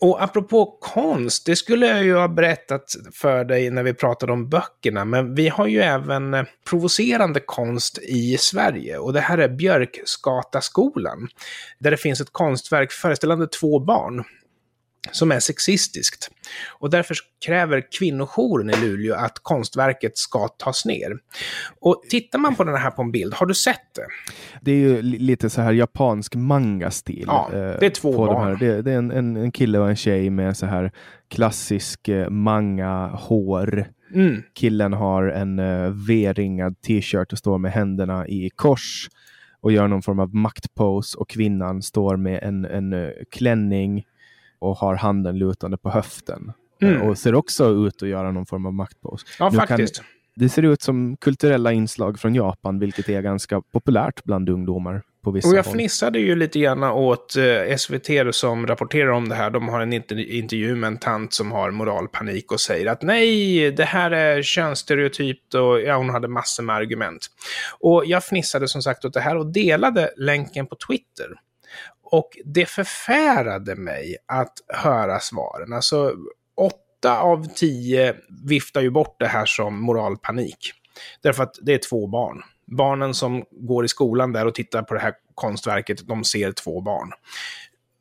Och 0.00 0.22
apropå 0.22 0.78
konst, 0.80 1.46
det 1.46 1.56
skulle 1.56 1.86
jag 1.86 2.04
ju 2.04 2.14
ha 2.14 2.28
berättat 2.28 2.94
för 3.12 3.44
dig 3.44 3.70
när 3.70 3.82
vi 3.82 3.94
pratade 3.94 4.32
om 4.32 4.48
böckerna, 4.48 5.04
men 5.04 5.34
vi 5.34 5.48
har 5.48 5.66
ju 5.66 5.80
även 5.80 6.34
eh, 6.34 6.44
provocerande 6.70 7.40
konst 7.40 7.98
i 7.98 8.36
Sverige. 8.38 8.98
Och 8.98 9.12
det 9.12 9.20
här 9.20 9.38
är 9.38 9.48
Björkskataskolan, 9.48 11.28
där 11.78 11.90
det 11.90 11.96
finns 11.96 12.20
ett 12.20 12.32
konstverk 12.32 12.92
föreställande 12.92 13.46
två 13.46 13.78
barn 13.78 14.24
som 15.10 15.32
är 15.32 15.40
sexistiskt. 15.40 16.30
Och 16.78 16.90
därför 16.90 17.16
kräver 17.46 17.82
kvinnojouren 17.98 18.70
i 18.70 18.76
Luleå 18.76 19.14
att 19.14 19.38
konstverket 19.42 20.18
ska 20.18 20.48
tas 20.48 20.84
ner. 20.84 21.12
Och 21.80 22.02
tittar 22.10 22.38
man 22.38 22.54
på 22.54 22.64
den 22.64 22.76
här 22.76 22.90
på 22.90 23.02
en 23.02 23.12
bild, 23.12 23.34
har 23.34 23.46
du 23.46 23.54
sett 23.54 23.94
det? 23.94 24.06
Det 24.60 24.72
är 24.72 24.76
ju 24.76 25.02
li- 25.02 25.18
lite 25.18 25.50
så 25.50 25.60
här 25.60 25.72
japansk 25.72 26.34
manga-stil. 26.34 27.24
Ja, 27.26 27.50
eh, 27.52 27.58
det 27.58 27.86
är 27.86 27.90
två 27.90 28.12
på 28.12 28.26
de 28.26 28.34
barn. 28.34 28.48
här. 28.48 28.56
Det, 28.56 28.82
det 28.82 28.92
är 28.92 28.98
en, 28.98 29.10
en, 29.10 29.36
en 29.36 29.52
kille 29.52 29.78
och 29.78 29.88
en 29.88 29.96
tjej 29.96 30.30
med 30.30 30.56
så 30.56 30.66
här 30.66 30.92
klassisk 31.30 32.08
eh, 32.08 32.30
manga-hår. 32.30 33.86
Mm. 34.14 34.42
Killen 34.54 34.92
har 34.92 35.26
en 35.26 35.58
uh, 35.58 35.90
V-ringad 36.08 36.80
t-shirt 36.82 37.32
och 37.32 37.38
står 37.38 37.58
med 37.58 37.72
händerna 37.72 38.28
i 38.28 38.50
kors 38.56 39.08
och 39.60 39.72
gör 39.72 39.88
någon 39.88 40.02
form 40.02 40.18
av 40.18 40.34
maktpose 40.34 41.18
och 41.18 41.28
kvinnan 41.28 41.82
står 41.82 42.16
med 42.16 42.42
en, 42.42 42.64
en 42.64 42.92
eh, 42.92 43.10
klänning 43.30 44.04
och 44.62 44.76
har 44.76 44.94
handen 44.94 45.38
lutande 45.38 45.76
på 45.76 45.90
höften. 45.90 46.52
Mm. 46.82 46.94
Eh, 47.00 47.08
och 47.08 47.18
ser 47.18 47.34
också 47.34 47.68
ut 47.86 48.02
att 48.02 48.08
göra 48.08 48.32
någon 48.32 48.46
form 48.46 48.66
av 48.66 48.74
maktpose. 48.74 49.26
Ja, 49.38 49.48
Nu 49.52 49.58
kan- 49.58 49.66
faktiskt. 49.68 50.02
Det 50.36 50.48
ser 50.48 50.62
ut 50.62 50.82
som 50.82 51.16
kulturella 51.20 51.72
inslag 51.72 52.18
från 52.18 52.34
Japan, 52.34 52.78
vilket 52.78 53.08
är 53.08 53.22
ganska 53.22 53.60
populärt 53.72 54.24
bland 54.24 54.48
ungdomar 54.48 55.02
på 55.24 55.30
vissa 55.30 55.48
Och 55.48 55.54
jag 55.54 55.62
håll. 55.64 55.72
fnissade 55.74 56.18
ju 56.18 56.34
lite 56.36 56.58
grann 56.58 56.82
åt 56.84 57.36
eh, 57.36 57.76
SVT 57.76 58.32
som 58.34 58.66
rapporterar 58.66 59.08
om 59.10 59.28
det 59.28 59.34
här. 59.34 59.50
De 59.50 59.68
har 59.68 59.80
en 59.80 59.92
inter- 59.92 60.26
intervju 60.30 60.74
med 60.76 60.88
en 60.88 60.96
tant 60.98 61.32
som 61.34 61.52
har 61.52 61.70
moralpanik 61.70 62.52
och 62.52 62.60
säger 62.60 62.86
att 62.86 63.02
nej, 63.02 63.70
det 63.72 63.84
här 63.84 64.10
är 64.10 64.42
könsstereotypt 64.42 65.54
och 65.54 65.80
ja, 65.80 65.96
hon 65.96 66.10
hade 66.10 66.28
massor 66.28 66.62
med 66.62 66.76
argument. 66.76 67.26
Och 67.80 68.02
jag 68.06 68.24
fnissade 68.24 68.68
som 68.68 68.82
sagt 68.82 69.04
åt 69.04 69.14
det 69.14 69.20
här 69.20 69.36
och 69.36 69.52
delade 69.52 70.10
länken 70.16 70.66
på 70.66 70.76
Twitter. 70.88 71.26
Och 72.12 72.38
det 72.44 72.66
förfärade 72.66 73.76
mig 73.76 74.16
att 74.26 74.52
höra 74.68 75.20
svaren. 75.20 75.72
Alltså, 75.72 76.14
åtta 76.56 77.18
av 77.18 77.46
tio 77.54 78.16
viftar 78.44 78.80
ju 78.80 78.90
bort 78.90 79.16
det 79.18 79.26
här 79.26 79.46
som 79.46 79.82
moralpanik. 79.82 80.72
Därför 81.22 81.42
att 81.42 81.58
det 81.62 81.74
är 81.74 81.78
två 81.78 82.06
barn. 82.06 82.42
Barnen 82.66 83.14
som 83.14 83.44
går 83.50 83.84
i 83.84 83.88
skolan 83.88 84.32
där 84.32 84.46
och 84.46 84.54
tittar 84.54 84.82
på 84.82 84.94
det 84.94 85.00
här 85.00 85.14
konstverket, 85.34 86.08
de 86.08 86.24
ser 86.24 86.52
två 86.52 86.80
barn. 86.80 87.12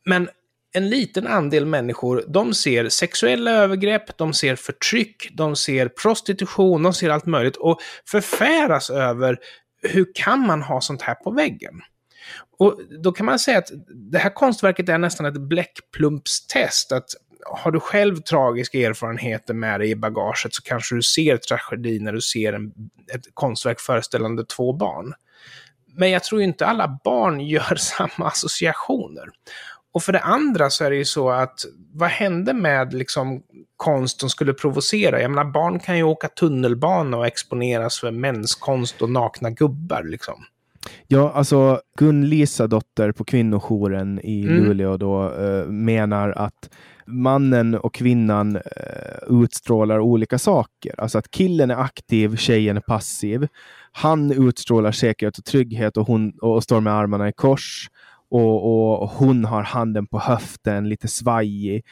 Men 0.05 0.29
en 0.73 0.89
liten 0.89 1.27
andel 1.27 1.65
människor, 1.65 2.23
de 2.27 2.53
ser 2.53 2.89
sexuella 2.89 3.51
övergrepp, 3.51 4.17
de 4.17 4.33
ser 4.33 4.55
förtryck, 4.55 5.29
de 5.31 5.55
ser 5.55 5.87
prostitution, 5.87 6.83
de 6.83 6.93
ser 6.93 7.09
allt 7.09 7.25
möjligt 7.25 7.57
och 7.57 7.79
förfäras 8.05 8.89
över 8.89 9.37
hur 9.81 10.07
kan 10.13 10.47
man 10.47 10.61
ha 10.61 10.81
sånt 10.81 11.01
här 11.01 11.15
på 11.15 11.31
väggen? 11.31 11.81
Och 12.57 12.79
då 13.03 13.11
kan 13.11 13.25
man 13.25 13.39
säga 13.39 13.57
att 13.57 13.71
det 14.11 14.17
här 14.17 14.33
konstverket 14.33 14.89
är 14.89 14.97
nästan 14.97 15.25
ett 15.25 15.41
bläckplumpstest. 15.41 16.91
Att 16.91 17.09
har 17.45 17.71
du 17.71 17.79
själv 17.79 18.17
tragiska 18.17 18.77
erfarenheter 18.77 19.53
med 19.53 19.79
dig 19.79 19.89
i 19.89 19.95
bagaget 19.95 20.53
så 20.53 20.61
kanske 20.63 20.95
du 20.95 21.01
ser 21.01 21.37
tragedi 21.37 21.99
när 21.99 22.13
du 22.13 22.21
ser 22.21 22.53
en, 22.53 22.73
ett 23.13 23.25
konstverk 23.33 23.79
föreställande 23.79 24.45
två 24.45 24.73
barn. 24.73 25.13
Men 25.93 26.11
jag 26.11 26.23
tror 26.23 26.41
inte 26.41 26.65
alla 26.65 26.99
barn 27.03 27.41
gör 27.47 27.75
samma 27.75 28.27
associationer. 28.27 29.29
Och 29.93 30.03
för 30.03 30.13
det 30.13 30.19
andra 30.19 30.69
så 30.69 30.83
är 30.83 30.89
det 30.89 30.95
ju 30.95 31.05
så 31.05 31.29
att 31.29 31.65
vad 31.93 32.09
hände 32.09 32.53
med 32.53 32.93
liksom 32.93 33.43
konst 33.77 34.19
som 34.19 34.29
skulle 34.29 34.53
provocera? 34.53 35.21
Jag 35.21 35.31
menar, 35.31 35.51
barn 35.51 35.79
kan 35.79 35.97
ju 35.97 36.03
åka 36.03 36.27
tunnelbana 36.27 37.17
och 37.17 37.27
exponeras 37.27 37.99
för 37.99 38.11
menskonst 38.11 39.01
och 39.01 39.09
nakna 39.09 39.49
gubbar 39.49 40.03
liksom. 40.03 40.45
Ja, 41.07 41.31
alltså 41.31 41.81
Gun-Lisa 41.97 42.67
dotter 42.67 43.11
på 43.11 43.23
kvinnojouren 43.23 44.19
i 44.23 44.43
mm. 44.43 44.63
Luleå 44.63 44.97
då 44.97 45.33
eh, 45.33 45.65
menar 45.65 46.29
att 46.29 46.69
mannen 47.05 47.75
och 47.75 47.93
kvinnan 47.93 48.55
eh, 48.55 48.61
utstrålar 49.43 49.99
olika 49.99 50.39
saker. 50.39 50.95
Alltså 50.97 51.17
att 51.17 51.31
killen 51.31 51.71
är 51.71 51.75
aktiv, 51.75 52.35
tjejen 52.35 52.77
är 52.77 52.81
passiv. 52.81 53.47
Han 53.91 54.31
utstrålar 54.31 54.91
säkerhet 54.91 55.37
och 55.37 55.45
trygghet 55.45 55.97
och, 55.97 56.07
hon, 56.07 56.33
och 56.41 56.63
står 56.63 56.81
med 56.81 56.93
armarna 56.93 57.29
i 57.29 57.33
kors. 57.33 57.89
Och, 58.29 59.01
och, 59.01 59.09
hon 59.09 59.45
har 59.45 59.63
handen 59.63 60.07
på 60.07 60.19
höften, 60.19 60.89
lite 60.89 61.07
svajig, 61.07 61.83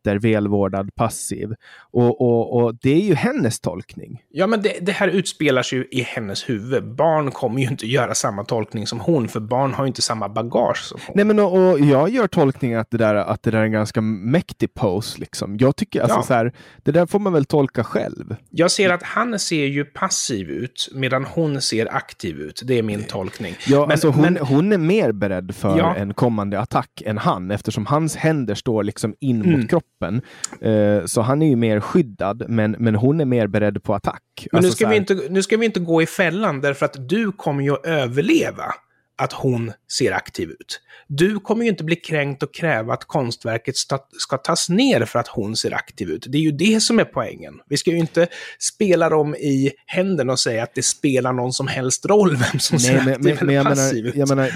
rosetter, 0.00 0.18
välvårdad, 0.18 0.94
passiv. 0.94 1.54
Och, 1.92 2.20
och, 2.20 2.56
och 2.56 2.74
det 2.82 2.90
är 2.90 3.00
ju 3.00 3.14
hennes 3.14 3.60
tolkning. 3.60 4.22
Ja, 4.30 4.46
men 4.46 4.62
det, 4.62 4.78
det, 4.80 4.92
här 4.92 5.08
utspelar 5.08 5.62
sig 5.62 5.78
ju 5.78 5.84
i 5.90 6.02
hennes 6.02 6.48
huvud. 6.48 6.94
Barn 6.96 7.30
kommer 7.30 7.60
ju 7.60 7.68
inte 7.68 7.86
göra 7.86 8.14
samma 8.14 8.44
tolkning 8.44 8.86
som 8.86 9.00
hon, 9.00 9.28
för 9.28 9.40
barn 9.40 9.74
har 9.74 9.84
ju 9.84 9.88
inte 9.88 10.02
samma 10.02 10.28
bagage 10.28 10.84
som 10.84 11.00
hon. 11.06 11.12
Nej, 11.16 11.24
men 11.24 11.38
och, 11.38 11.70
och 11.70 11.80
jag 11.80 12.08
gör 12.08 12.26
tolkningen 12.26 12.80
att 12.80 12.90
det, 12.90 12.98
där, 12.98 13.14
att 13.14 13.42
det 13.42 13.50
där 13.50 13.58
är 13.58 13.64
en 13.64 13.72
ganska 13.72 14.00
mäktig 14.00 14.74
pose. 14.74 15.20
Liksom. 15.20 15.56
Jag 15.60 15.76
tycker, 15.76 16.00
alltså, 16.00 16.18
ja. 16.18 16.22
så 16.22 16.34
här, 16.34 16.52
det 16.82 16.92
där 16.92 17.06
får 17.06 17.18
man 17.18 17.32
väl 17.32 17.44
tolka 17.44 17.84
själv. 17.84 18.36
Jag 18.50 18.70
ser 18.70 18.90
att 18.90 19.02
han 19.02 19.38
ser 19.38 19.66
ju 19.66 19.84
passiv 19.84 20.50
ut, 20.50 20.88
medan 20.94 21.24
hon 21.24 21.60
ser 21.60 21.94
aktiv 21.94 22.36
ut. 22.36 22.62
Det 22.64 22.78
är 22.78 22.82
min 22.82 23.04
tolkning. 23.04 23.54
Ja, 23.66 23.80
men, 23.80 23.90
alltså 23.90 24.08
hon, 24.08 24.22
men... 24.22 24.36
hon 24.36 24.72
är 24.72 24.78
mer 24.78 25.12
beredd 25.12 25.54
för 25.54 25.78
ja. 25.78 25.94
en 25.96 26.14
kommande 26.14 26.60
attack 26.60 27.02
än 27.06 27.18
han, 27.18 27.50
eftersom 27.50 27.86
hans 27.86 28.16
händer 28.16 28.54
står 28.54 28.84
liksom 28.84 29.14
in 29.20 29.42
mm. 29.42 29.60
mot 29.60 29.70
kroppen. 29.70 29.89
Uh, 30.02 31.06
så 31.06 31.20
han 31.20 31.42
är 31.42 31.48
ju 31.48 31.56
mer 31.56 31.80
skyddad, 31.80 32.44
men, 32.48 32.76
men 32.78 32.94
hon 32.94 33.20
är 33.20 33.24
mer 33.24 33.46
beredd 33.46 33.82
på 33.82 33.94
attack. 33.94 34.22
Men 34.52 34.58
alltså, 34.58 34.68
nu, 34.68 34.74
ska 34.74 34.88
vi 34.88 34.96
inte, 34.96 35.14
nu 35.30 35.42
ska 35.42 35.56
vi 35.56 35.66
inte 35.66 35.80
gå 35.80 36.02
i 36.02 36.06
fällan, 36.06 36.60
därför 36.60 36.86
att 36.86 37.08
du 37.08 37.32
kommer 37.32 37.62
ju 37.62 37.72
att 37.72 37.86
överleva 37.86 38.74
att 39.20 39.32
hon 39.32 39.72
ser 39.92 40.12
aktiv 40.12 40.50
ut. 40.50 40.80
Du 41.06 41.40
kommer 41.40 41.64
ju 41.64 41.70
inte 41.70 41.84
bli 41.84 41.96
kränkt 41.96 42.42
och 42.42 42.54
kräva 42.54 42.94
att 42.94 43.04
konstverket 43.04 43.74
ska 44.18 44.36
tas 44.36 44.68
ner 44.68 45.04
för 45.04 45.18
att 45.18 45.28
hon 45.28 45.56
ser 45.56 45.74
aktiv 45.74 46.08
ut. 46.10 46.26
Det 46.28 46.38
är 46.38 46.42
ju 46.42 46.52
det 46.52 46.80
som 46.80 46.98
är 46.98 47.04
poängen. 47.04 47.54
Vi 47.68 47.76
ska 47.76 47.90
ju 47.90 47.98
inte 47.98 48.26
spela 48.58 49.08
dem 49.08 49.34
i 49.34 49.72
händerna 49.86 50.32
och 50.32 50.38
säga 50.38 50.62
att 50.62 50.74
det 50.74 50.82
spelar 50.82 51.32
någon 51.32 51.52
som 51.52 51.66
helst 51.66 52.06
roll 52.06 52.36
vem 52.36 52.60
som 52.60 52.78
Nej, 52.80 52.86
ser 52.86 53.04
men, 53.04 53.14
aktiv 53.14 53.36
men, 53.40 53.48
eller 53.48 53.64
men 53.64 53.72
passiv 53.72 54.06
ut. 54.06 54.14
Jag 54.14 54.28
menar, 54.28 54.50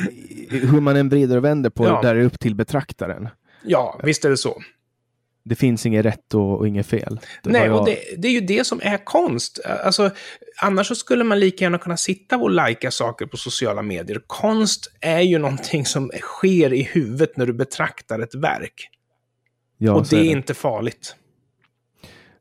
hur 0.51 0.81
man 0.81 0.97
än 0.97 1.09
vrider 1.09 1.37
och 1.37 1.45
vänder 1.45 1.71
på 1.71 1.87
ja. 1.87 2.01
det, 2.03 2.09
där 2.09 2.15
är 2.15 2.25
upp 2.25 2.41
till 2.41 2.55
betraktaren. 2.55 3.29
Ja, 3.65 4.01
visst 4.05 4.25
är 4.25 4.31
det 4.31 4.37
så 4.37 4.63
det 5.45 5.55
finns 5.55 5.87
inget 5.87 6.05
rätt 6.05 6.35
och, 6.35 6.59
och 6.59 6.69
inget 6.69 6.87
fel. 6.87 7.21
Det 7.43 7.51
Nej, 7.51 7.67
jag... 7.67 7.81
och 7.81 7.87
det, 7.87 7.99
det, 8.19 8.29
är 8.29 8.33
ju 8.33 8.41
det 8.41 8.65
som 8.65 8.81
är 8.83 9.05
konst. 9.05 9.61
Alltså, 9.85 10.11
annars 10.63 10.87
så 10.87 10.95
skulle 10.95 11.25
man 11.25 11.41
lika 11.41 11.65
gärna 11.65 11.79
kunna 11.79 11.97
sitta 11.97 12.37
och 12.37 12.51
lajka 12.51 12.91
saker 12.91 13.27
på 13.27 13.37
sociala 13.37 13.83
medier. 13.83 14.21
Konst 14.27 14.93
är 15.01 15.21
ju 15.21 15.39
någonting 15.39 15.85
som 15.85 16.11
sker 16.21 16.73
i 16.73 16.83
huvudet 16.83 17.37
när 17.37 17.47
du 17.47 17.53
betraktar 17.53 18.19
ett 18.19 18.35
verk. 18.35 18.89
Ja, 19.79 19.95
och 19.95 20.07
det 20.11 20.17
är, 20.17 20.21
det 20.21 20.27
inte 20.27 20.55
farligt. 20.55 21.17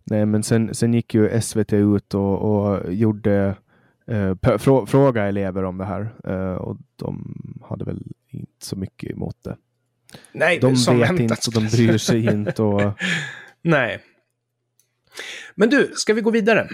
Nej, 0.04 0.26
men 0.26 0.44
sen, 0.44 0.76
sen 0.76 0.94
gick 0.94 1.14
ju 1.14 1.42
SVT 1.42 1.74
ut 1.74 2.14
och, 2.14 2.38
och 2.42 2.94
gjorde 2.94 3.56
eh, 4.08 4.58
frå, 4.58 4.86
fråga 4.86 5.24
elever 5.28 5.64
om 5.64 5.78
det 5.78 5.86
här 5.86 6.16
eh, 6.28 6.56
och 6.56 6.78
de 6.96 7.36
hade 7.70 7.86
väl 7.86 8.04
inte 8.30 8.66
så 8.66 8.76
mycket 8.76 9.12
emot 9.12 9.44
det. 9.44 9.58
Nej, 10.32 10.60
de 10.60 10.74
vet 10.74 10.88
väntat. 10.88 11.20
inte 11.20 11.34
och 11.48 11.53
de 11.53 11.67
bryr 11.67 11.98
sig 11.98 12.25
inte. 12.34 12.62
Och... 12.62 13.00
Nej. 13.62 14.00
Men 15.55 15.70
du, 15.70 15.91
ska 15.96 16.13
vi 16.13 16.22
gå 16.22 16.32
vidare? 16.32 16.70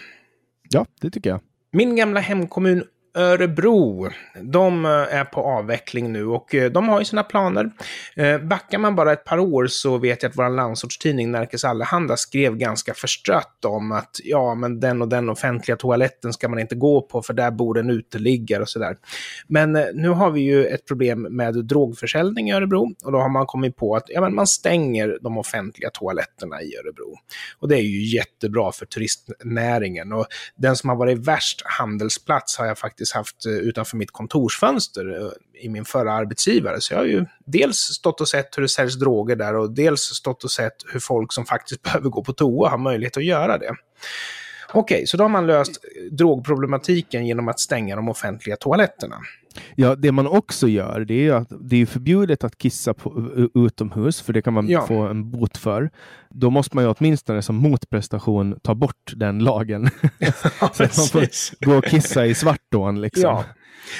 Ja, 0.69 0.85
det 1.01 1.09
tycker 1.09 1.29
jag. 1.29 1.41
Min 1.71 1.95
gamla 1.95 2.19
hemkommun 2.19 2.83
Örebro, 3.13 4.09
de 4.41 4.85
eh, 4.85 4.91
är 4.91 5.23
på 5.23 5.41
avveckling 5.41 6.11
nu 6.11 6.25
och 6.25 6.55
eh, 6.55 6.71
de 6.71 6.89
har 6.89 6.99
ju 6.99 7.05
sina 7.05 7.23
planer. 7.23 7.71
Eh, 8.15 8.37
backar 8.37 8.77
man 8.77 8.95
bara 8.95 9.13
ett 9.13 9.23
par 9.23 9.39
år 9.39 9.67
så 9.67 9.97
vet 9.97 10.23
jag 10.23 10.29
att 10.29 10.37
vår 10.37 10.49
landsortstidning 10.49 11.31
Närkes 11.31 11.65
Allehanda 11.65 12.17
skrev 12.17 12.55
ganska 12.55 12.93
förstrött 12.93 13.65
om 13.65 13.91
att 13.91 14.19
ja, 14.23 14.55
men 14.55 14.79
den 14.79 15.01
och 15.01 15.07
den 15.07 15.29
offentliga 15.29 15.77
toaletten 15.77 16.33
ska 16.33 16.49
man 16.49 16.59
inte 16.59 16.75
gå 16.75 17.01
på 17.01 17.21
för 17.21 17.33
där 17.33 17.51
bor 17.51 17.79
en 17.79 17.89
uteliggare 17.89 18.61
och 18.61 18.69
sådär. 18.69 18.97
Men 19.47 19.71
nu 19.93 20.09
har 20.09 20.31
vi 20.31 20.41
ju 20.41 20.65
ett 20.65 20.85
problem 20.85 21.21
med 21.21 21.65
drogförsäljning 21.65 22.49
i 22.49 22.53
Örebro 22.53 22.95
och 23.03 23.11
då 23.11 23.17
har 23.17 23.29
man 23.29 23.45
kommit 23.45 23.75
på 23.75 23.95
att 23.95 24.05
ja, 24.07 24.21
men 24.21 24.35
man 24.35 24.47
stänger 24.47 25.17
de 25.21 25.37
offentliga 25.37 25.89
toaletterna 25.89 26.61
i 26.61 26.77
Örebro. 26.77 27.15
Och 27.59 27.67
det 27.67 27.75
är 27.75 27.81
ju 27.81 28.17
jättebra 28.17 28.71
för 28.71 28.85
turistnäringen 28.85 30.13
och 30.13 30.25
den 30.55 30.75
som 30.75 30.89
har 30.89 30.95
varit 30.95 31.17
värst 31.17 31.61
handelsplats 31.65 32.57
har 32.57 32.65
jag 32.65 32.77
faktiskt 32.77 32.98
faktiskt 32.99 33.15
haft 33.15 33.45
eh, 33.45 33.51
utanför 33.51 33.97
mitt 33.97 34.11
kontorsfönster 34.11 35.21
eh, 35.21 35.63
i 35.63 35.69
min 35.69 35.85
förra 35.85 36.13
arbetsgivare. 36.13 36.81
Så 36.81 36.93
jag 36.93 36.99
har 36.99 37.05
ju 37.05 37.25
dels 37.45 37.77
stått 37.77 38.21
och 38.21 38.27
sett 38.27 38.57
hur 38.57 38.61
det 38.61 38.69
säljs 38.69 38.99
droger 38.99 39.35
där 39.35 39.55
och 39.55 39.71
dels 39.71 40.01
stått 40.01 40.43
och 40.43 40.51
sett 40.51 40.75
hur 40.93 40.99
folk 40.99 41.33
som 41.33 41.45
faktiskt 41.45 41.81
behöver 41.83 42.09
gå 42.09 42.23
på 42.23 42.33
toa 42.33 42.69
har 42.69 42.77
möjlighet 42.77 43.17
att 43.17 43.25
göra 43.25 43.57
det. 43.57 43.75
Okej, 44.71 44.95
okay, 44.95 45.05
så 45.05 45.17
då 45.17 45.23
har 45.23 45.29
man 45.29 45.47
löst 45.47 45.79
eh, 45.83 46.03
drogproblematiken 46.11 47.27
genom 47.27 47.47
att 47.47 47.59
stänga 47.59 47.95
de 47.95 48.09
offentliga 48.09 48.55
toaletterna. 48.55 49.17
Ja, 49.75 49.95
det 49.95 50.11
man 50.11 50.27
också 50.27 50.67
gör, 50.67 51.05
det 51.07 51.27
är 51.27 51.33
att 51.33 51.51
det 51.61 51.81
är 51.81 51.85
förbjudet 51.85 52.43
att 52.43 52.57
kissa 52.57 52.93
på, 52.93 53.29
utomhus, 53.53 54.21
för 54.21 54.33
det 54.33 54.41
kan 54.41 54.53
man 54.53 54.67
ja. 54.67 54.87
få 54.87 55.01
en 55.01 55.31
bot 55.31 55.57
för. 55.57 55.89
Då 56.29 56.49
måste 56.49 56.75
man 56.75 56.85
ju 56.85 56.93
åtminstone 56.97 57.41
som 57.41 57.55
motprestation 57.55 58.59
ta 58.63 58.75
bort 58.75 59.13
den 59.15 59.39
lagen. 59.39 59.89
Så 60.73 60.83
att 60.83 60.97
man 60.97 61.07
får 61.07 61.65
gå 61.65 61.77
och 61.77 61.85
kissa 61.85 62.25
i 62.25 62.35
Svartån. 62.35 63.01
Liksom. 63.01 63.23
Ja. 63.23 63.43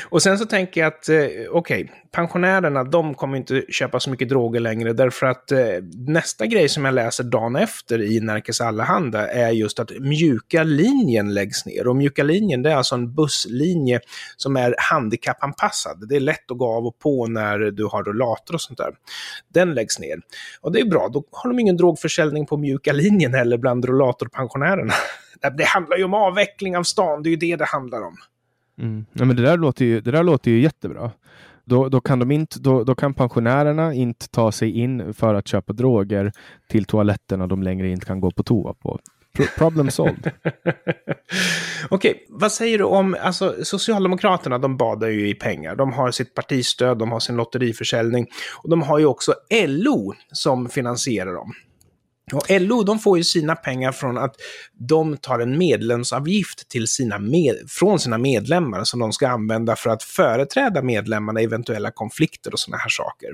Och 0.10 0.21
sen 0.21 0.38
så 0.38 0.45
tänker 0.45 0.82
jag 0.82 0.88
att, 0.88 1.10
eh, 1.10 1.17
okej, 1.17 1.47
okay, 1.49 1.88
pensionärerna, 2.12 2.84
de 2.84 3.13
kommer 3.13 3.38
inte 3.38 3.63
köpa 3.69 3.99
så 3.99 4.10
mycket 4.10 4.29
droger 4.29 4.60
längre, 4.60 4.93
därför 4.93 5.25
att 5.25 5.51
eh, 5.51 5.60
nästa 6.08 6.45
grej 6.45 6.69
som 6.69 6.86
jag 6.86 6.93
läser 6.93 7.23
dagen 7.23 7.55
efter 7.55 8.01
i 8.01 8.19
Närkes 8.19 8.62
Allehanda 8.62 9.27
är 9.32 9.49
just 9.49 9.79
att 9.79 9.91
mjuka 9.99 10.63
linjen 10.63 11.34
läggs 11.34 11.65
ner. 11.65 11.88
Och 11.88 11.95
mjuka 11.95 12.23
linjen, 12.23 12.62
det 12.62 12.71
är 12.71 12.75
alltså 12.75 12.95
en 12.95 13.13
busslinje 13.15 13.99
som 14.38 14.58
är 14.58 14.75
handikappanpassad. 14.77 16.10
Det 16.10 16.15
är 16.15 16.19
lätt 16.19 16.51
att 16.51 16.58
gå 16.58 16.75
av 16.75 16.86
och 16.86 16.99
på 16.99 17.27
när 17.27 17.60
du 17.60 17.86
har 17.86 18.03
rullator 18.03 18.53
och 18.53 18.62
sånt 18.62 18.77
där. 18.77 18.91
Den 19.53 19.73
läggs 19.73 19.99
ner. 19.99 20.19
Och 20.62 20.71
det 20.71 20.79
är 20.79 20.86
bra, 20.86 21.10
då 21.13 21.23
har 21.32 21.49
de 21.49 21.60
ingen 21.60 21.77
drogförsäljning 21.77 22.45
på 22.45 22.58
mjuka 22.58 22.93
linjen 22.93 23.34
heller 23.34 23.58
bland 23.58 23.86
rullatorpensionärerna. 23.86 24.93
Det 25.58 25.63
handlar 25.63 25.97
ju 25.97 26.03
om 26.03 26.13
avveckling 26.13 26.77
av 26.77 26.84
stan, 26.84 27.23
det 27.23 27.29
är 27.29 27.32
ju 27.32 27.38
det 27.38 27.55
det 27.55 27.65
handlar 27.65 28.01
om. 28.01 28.17
Mm. 28.80 29.06
Ja, 29.13 29.26
men 29.26 29.36
det, 29.36 29.42
där 29.42 29.58
låter 29.58 29.86
ju, 29.86 30.02
det 30.02 30.12
där 30.12 30.24
låter 30.24 30.52
ju 30.52 30.62
jättebra. 30.62 31.12
Då, 31.65 31.89
då, 31.89 32.02
kan 32.02 32.20
de 32.20 32.32
inte, 32.32 32.60
då, 32.60 32.84
då 32.84 32.96
kan 32.96 33.13
pensionärerna 33.13 33.94
inte 33.94 34.30
ta 34.30 34.52
sig 34.52 34.72
in 34.72 35.13
för 35.13 35.36
att 35.36 35.48
köpa 35.48 35.74
droger 35.74 36.32
till 36.70 36.86
toaletterna 36.86 37.48
de 37.48 37.63
längre 37.63 37.89
inte 37.89 38.06
kan 38.06 38.20
gå 38.20 38.32
på 38.32 38.44
toa 38.44 38.74
på. 38.74 39.00
Problem 39.58 39.92
solved. 39.92 40.32
Okej, 41.89 42.12
okay, 42.12 42.13
vad 42.30 42.52
säger 42.52 42.78
du 42.78 42.84
om, 42.84 43.15
alltså 43.22 43.56
Socialdemokraterna, 43.63 44.58
de 44.58 44.78
badar 44.78 45.08
ju 45.08 45.30
i 45.30 45.36
pengar. 45.36 45.76
De 45.76 45.94
har 45.94 46.12
sitt 46.12 46.34
partistöd, 46.34 46.98
de 46.98 47.12
har 47.12 47.20
sin 47.20 47.36
lotteriförsäljning 47.36 48.28
och 48.63 48.70
de 48.70 48.82
har 48.82 49.00
ju 49.00 49.06
också 49.06 49.34
LO 49.68 50.13
som 50.32 50.70
finansierar 50.70 51.34
dem. 51.34 51.54
Och 52.34 52.46
LO 52.50 52.84
de 52.84 53.00
får 53.00 53.18
ju 53.18 53.24
sina 53.24 53.56
pengar 53.56 53.92
från 53.92 54.18
att 54.18 54.36
de 54.74 55.18
tar 55.18 55.39
en 55.39 55.58
medlemsavgift 55.58 56.70
till 56.70 56.88
sina 56.88 57.20
med, 57.20 57.56
från 57.68 58.00
sina 58.00 58.18
medlemmar 58.18 58.84
som 58.84 59.00
de 59.00 59.13
ska 59.13 59.28
använda 59.28 59.76
för 59.76 59.89
att 59.89 60.04
företräda 60.04 60.82
medlemmarna 60.82 61.42
i 61.42 61.44
eventuella 61.44 61.92
konflikter 61.92 62.54
och 62.54 62.60
sådana 62.60 62.78
här 62.78 62.89
saker. 62.89 63.30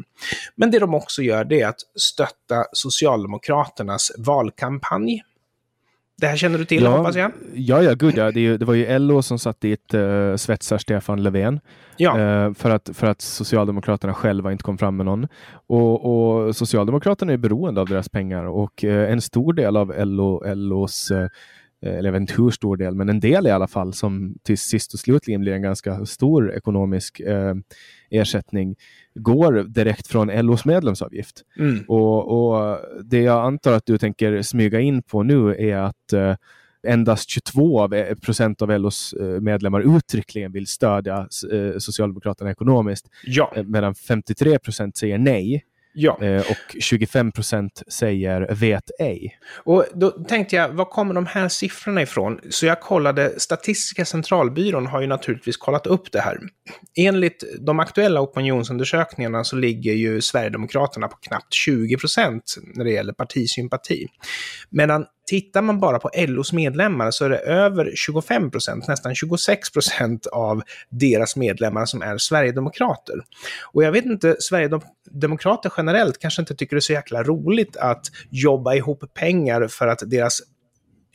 Men 0.55 0.71
det 0.71 0.79
de 0.79 0.93
också 0.93 1.21
gör 1.21 1.45
det 1.45 1.62
är 1.62 1.67
att 1.67 1.79
stötta 1.95 2.65
Socialdemokraternas 2.73 4.12
valkampanj 4.17 5.21
det 6.17 6.28
här 6.28 6.38
känner 6.38 6.58
du 6.58 6.65
till, 6.65 6.84
ja, 6.84 6.97
hoppas 6.97 7.15
jag? 7.15 7.32
Ja, 7.54 7.84
ja, 7.84 7.93
gud 7.93 8.17
ja. 8.17 8.32
Det, 8.32 8.58
det 8.58 8.65
var 8.65 8.73
ju 8.73 8.99
LO 8.99 9.21
som 9.21 9.39
satt 9.39 9.62
dit 9.62 9.93
uh, 9.93 10.36
svetsar 10.36 10.78
Stefan 10.78 11.23
Löfven. 11.23 11.60
Ja. 11.97 12.17
Uh, 12.17 12.54
för, 12.54 12.69
att, 12.69 12.89
för 12.93 13.08
att 13.08 13.21
Socialdemokraterna 13.21 14.13
själva 14.13 14.51
inte 14.51 14.63
kom 14.63 14.78
fram 14.78 14.97
med 14.97 15.06
någon. 15.06 15.28
Och, 15.67 16.45
och 16.45 16.56
Socialdemokraterna 16.56 17.34
är 17.34 17.38
beroende 17.38 17.82
av 17.82 17.88
deras 17.88 18.10
pengar 18.10 18.43
och 18.45 18.84
uh, 18.84 19.12
en 19.12 19.21
stor 19.21 19.54
del 19.54 19.78
av 19.78 19.93
LO, 19.97 20.43
LOs 20.56 21.12
eller 21.81 22.03
jag 22.03 22.11
vet 22.11 22.21
inte 22.21 22.33
hur 22.41 22.51
stor 22.51 22.77
del, 22.77 22.95
men 22.95 23.09
en 23.09 23.19
del 23.19 23.47
i 23.47 23.51
alla 23.51 23.67
fall, 23.67 23.93
som 23.93 24.35
till 24.43 24.57
sist 24.57 24.93
och 24.93 24.99
slutligen 24.99 25.41
blir 25.41 25.53
en 25.53 25.61
ganska 25.61 26.05
stor 26.05 26.53
ekonomisk 26.53 27.19
eh, 27.19 27.55
ersättning, 28.09 28.75
går 29.15 29.63
direkt 29.63 30.07
från 30.07 30.27
LOs 30.27 30.65
medlemsavgift. 30.65 31.41
Mm. 31.59 31.83
Och, 31.88 32.27
och, 32.27 32.79
Det 33.03 33.21
jag 33.21 33.45
antar 33.45 33.73
att 33.73 33.85
du 33.85 33.97
tänker 33.97 34.41
smyga 34.41 34.79
in 34.79 35.03
på 35.03 35.23
nu 35.23 35.55
är 35.55 35.77
att 35.77 36.13
eh, 36.13 36.35
endast 36.88 37.29
22 37.29 37.93
eh, 37.93 38.15
procent 38.15 38.61
av 38.61 38.79
LOs 38.79 39.13
eh, 39.13 39.41
medlemmar 39.41 39.97
uttryckligen 39.97 40.51
vill 40.51 40.67
stödja 40.67 41.27
eh, 41.51 41.77
Socialdemokraterna 41.77 42.51
ekonomiskt, 42.51 43.09
ja. 43.23 43.53
medan 43.65 43.95
53 43.95 44.59
procent 44.59 44.97
säger 44.97 45.17
nej. 45.17 45.63
Ja. 45.95 46.17
Eh, 46.21 46.39
och 46.39 46.75
25 46.79 47.31
procent 47.31 47.84
säger 47.88 48.47
vet 48.55 48.91
ej. 48.99 49.38
Och 49.63 49.86
då 49.93 50.10
tänkte 50.12 50.55
jag, 50.55 50.69
var 50.69 50.86
kommer 50.86 51.13
de 51.13 51.25
här 51.25 51.49
siffrorna 51.49 52.01
ifrån? 52.01 52.39
Så 52.49 52.65
jag 52.65 52.81
kollade, 52.81 53.39
Statistiska 53.39 54.05
centralbyrån 54.05 54.88
har 54.88 55.01
ju 55.01 55.08
naturligtvis 55.08 55.58
kollat 55.58 55.88
upp 55.88 56.12
det 56.12 56.19
här. 56.19 56.39
Enligt 56.97 57.43
de 57.60 57.79
aktuella 57.79 58.21
opinionsundersökningarna 58.21 59.43
så 59.43 59.55
ligger 59.55 59.93
ju 59.93 60.21
Sverigedemokraterna 60.21 61.08
på 61.08 61.17
knappt 61.17 61.53
20 61.53 61.97
procent 61.97 62.55
när 62.75 62.86
det 62.86 62.91
gäller 62.91 63.13
partisympati. 63.13 64.08
Medan 64.69 65.05
tittar 65.25 65.61
man 65.61 65.79
bara 65.79 65.99
på 65.99 66.09
LOs 66.27 66.53
medlemmar 66.53 67.11
så 67.11 67.25
är 67.25 67.29
det 67.29 67.38
över 67.38 67.91
25 67.95 68.51
procent, 68.51 68.88
nästan 68.88 69.15
26 69.15 69.71
procent 69.71 70.25
av 70.25 70.61
deras 70.89 71.35
medlemmar 71.35 71.85
som 71.85 72.01
är 72.01 72.17
Sverigedemokrater. 72.17 73.15
Och 73.73 73.83
jag 73.83 73.91
vet 73.91 74.05
inte, 74.05 74.35
Sverigedemokrater 74.39 75.73
generellt 75.77 76.19
kanske 76.19 76.41
inte 76.41 76.55
tycker 76.55 76.75
det 76.75 76.79
är 76.79 76.81
så 76.81 76.93
jäkla 76.93 77.23
roligt 77.23 77.77
att 77.77 78.05
jobba 78.29 78.75
ihop 78.75 79.13
pengar 79.13 79.67
för 79.67 79.88
att 79.88 80.03
deras 80.05 80.41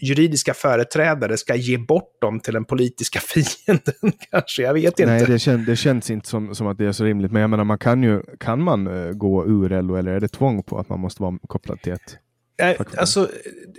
juridiska 0.02 0.54
företrädare 0.54 1.36
ska 1.36 1.54
ge 1.54 1.78
bort 1.78 2.20
dem 2.20 2.40
till 2.40 2.54
den 2.54 2.64
politiska 2.64 3.20
fienden 3.34 4.12
kanske, 4.30 4.62
jag 4.62 4.74
vet 4.74 4.98
inte. 4.98 5.06
Nej, 5.06 5.26
det, 5.26 5.38
kän, 5.38 5.64
det 5.64 5.76
känns 5.76 6.10
inte 6.10 6.28
som, 6.28 6.54
som 6.54 6.66
att 6.66 6.78
det 6.78 6.86
är 6.86 6.92
så 6.92 7.04
rimligt. 7.04 7.32
Men 7.32 7.40
jag 7.40 7.50
menar, 7.50 7.64
man 7.64 7.78
kan 7.78 8.02
ju, 8.02 8.22
kan 8.40 8.62
man 8.62 8.86
uh, 8.86 9.12
gå 9.12 9.46
ur 9.46 9.82
LO 9.82 9.96
eller 9.96 10.12
är 10.12 10.20
det 10.20 10.28
tvång 10.28 10.62
på 10.62 10.78
att 10.78 10.88
man 10.88 11.00
måste 11.00 11.22
vara 11.22 11.38
kopplad 11.48 11.82
till 11.82 11.92
ett 11.92 12.18
Eh, 12.29 12.29
alltså, 12.96 13.28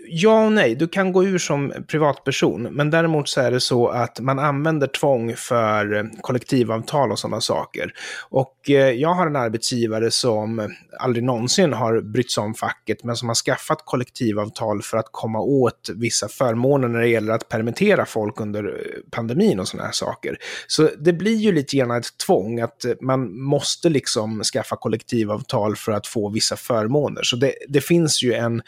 ja 0.07 0.45
och 0.45 0.51
nej. 0.51 0.75
Du 0.75 0.87
kan 0.87 1.11
gå 1.13 1.23
ur 1.23 1.37
som 1.37 1.73
privatperson, 1.87 2.61
men 2.61 2.89
däremot 2.89 3.29
så 3.29 3.41
är 3.41 3.51
det 3.51 3.59
så 3.59 3.87
att 3.87 4.19
man 4.19 4.39
använder 4.39 4.87
tvång 4.87 5.35
för 5.35 5.95
eh, 5.95 6.03
kollektivavtal 6.21 7.11
och 7.11 7.19
sådana 7.19 7.41
saker. 7.41 7.93
Och 8.29 8.69
eh, 8.69 8.75
jag 8.75 9.13
har 9.13 9.27
en 9.27 9.35
arbetsgivare 9.35 10.11
som 10.11 10.75
aldrig 10.99 11.23
någonsin 11.23 11.73
har 11.73 12.01
brytt 12.01 12.31
sig 12.31 12.43
om 12.43 12.53
facket, 12.53 13.03
men 13.03 13.15
som 13.15 13.27
har 13.27 13.35
skaffat 13.35 13.81
kollektivavtal 13.85 14.81
för 14.81 14.97
att 14.97 15.09
komma 15.11 15.39
åt 15.39 15.89
vissa 15.95 16.27
förmåner 16.27 16.87
när 16.87 16.99
det 16.99 17.07
gäller 17.07 17.33
att 17.33 17.49
permittera 17.49 18.05
folk 18.05 18.39
under 18.39 18.81
pandemin 19.11 19.59
och 19.59 19.67
sådana 19.67 19.85
här 19.85 19.93
saker. 19.93 20.37
Så 20.67 20.89
det 20.99 21.13
blir 21.13 21.35
ju 21.35 21.51
lite 21.51 21.77
grann 21.77 21.91
ett 21.91 22.17
tvång 22.25 22.59
att 22.59 22.85
man 23.01 23.41
måste 23.41 23.89
liksom 23.89 24.43
skaffa 24.43 24.75
kollektivavtal 24.75 25.75
för 25.75 25.91
att 25.91 26.07
få 26.07 26.29
vissa 26.29 26.55
förmåner. 26.55 27.23
Så 27.23 27.35
det, 27.35 27.53
det 27.67 27.81
finns 27.81 28.23
ju 28.23 28.33
en 28.33 28.61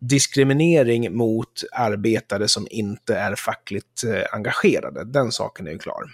diskriminering 0.00 1.16
mot 1.16 1.62
arbetare 1.72 2.48
som 2.48 2.66
inte 2.70 3.16
är 3.16 3.34
fackligt 3.34 4.04
eh, 4.04 4.22
engagerade. 4.32 5.04
Den 5.04 5.32
saken 5.32 5.66
är 5.66 5.70
ju 5.70 5.78
klar. 5.78 6.04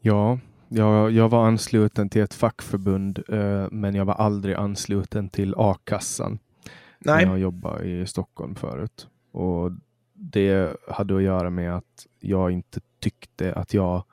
Ja, 0.00 0.38
jag, 0.68 1.10
jag 1.10 1.28
var 1.28 1.46
ansluten 1.46 2.08
till 2.08 2.22
ett 2.22 2.34
fackförbund, 2.34 3.22
eh, 3.28 3.66
men 3.70 3.94
jag 3.94 4.04
var 4.04 4.14
aldrig 4.14 4.54
ansluten 4.54 5.28
till 5.28 5.54
a-kassan. 5.56 6.38
Nej. 6.98 7.24
När 7.24 7.32
jag 7.32 7.40
jobbade 7.40 7.84
i 7.84 8.06
Stockholm 8.06 8.54
förut. 8.54 9.08
Och 9.32 9.70
det 10.14 10.76
hade 10.88 11.16
att 11.16 11.22
göra 11.22 11.50
med 11.50 11.76
att 11.76 12.06
jag 12.20 12.50
inte 12.50 12.80
tyckte 13.00 13.54
att 13.54 13.74
jag 13.74 14.04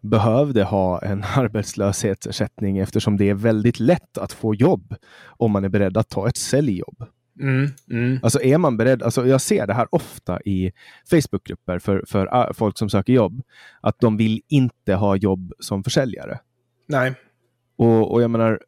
behövde 0.00 0.64
ha 0.64 1.02
en 1.02 1.24
arbetslöshetsersättning 1.36 2.78
eftersom 2.78 3.16
det 3.16 3.28
är 3.28 3.34
väldigt 3.34 3.80
lätt 3.80 4.18
att 4.18 4.32
få 4.32 4.54
jobb 4.54 4.94
om 5.26 5.50
man 5.50 5.64
är 5.64 5.68
beredd 5.68 5.96
att 5.96 6.08
ta 6.08 6.28
ett 6.28 6.36
säljjobb. 6.36 7.04
Mm, 7.40 7.68
mm. 7.90 8.18
Alltså 8.22 8.42
är 8.42 8.58
man 8.58 8.76
beredd, 8.76 9.02
alltså 9.02 9.26
jag 9.26 9.40
ser 9.40 9.66
det 9.66 9.74
här 9.74 9.88
ofta 9.90 10.40
i 10.40 10.72
Facebookgrupper 11.10 11.78
för, 11.78 12.04
för 12.06 12.36
uh, 12.36 12.52
folk 12.52 12.78
som 12.78 12.90
söker 12.90 13.12
jobb, 13.12 13.42
att 13.80 14.00
de 14.00 14.16
vill 14.16 14.40
inte 14.48 14.94
ha 14.94 15.16
jobb 15.16 15.52
som 15.58 15.84
försäljare. 15.84 16.38
Nej. 16.88 17.14
Och, 17.76 18.12
och 18.12 18.22
jag 18.22 18.30
menar, 18.30 18.60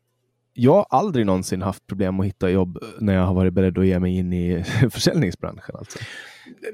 jag 0.55 0.73
har 0.73 0.87
aldrig 0.91 1.27
någonsin 1.27 1.63
haft 1.63 1.87
problem 1.87 2.21
att 2.21 2.27
hitta 2.27 2.51
jobb 2.51 2.79
när 2.99 3.15
jag 3.15 3.23
har 3.23 3.35
varit 3.35 3.53
beredd 3.53 3.79
att 3.79 3.87
ge 3.87 3.99
mig 3.99 4.19
in 4.19 4.33
i 4.33 4.65
försäljningsbranschen. 4.91 5.77
Alltså. 5.79 5.99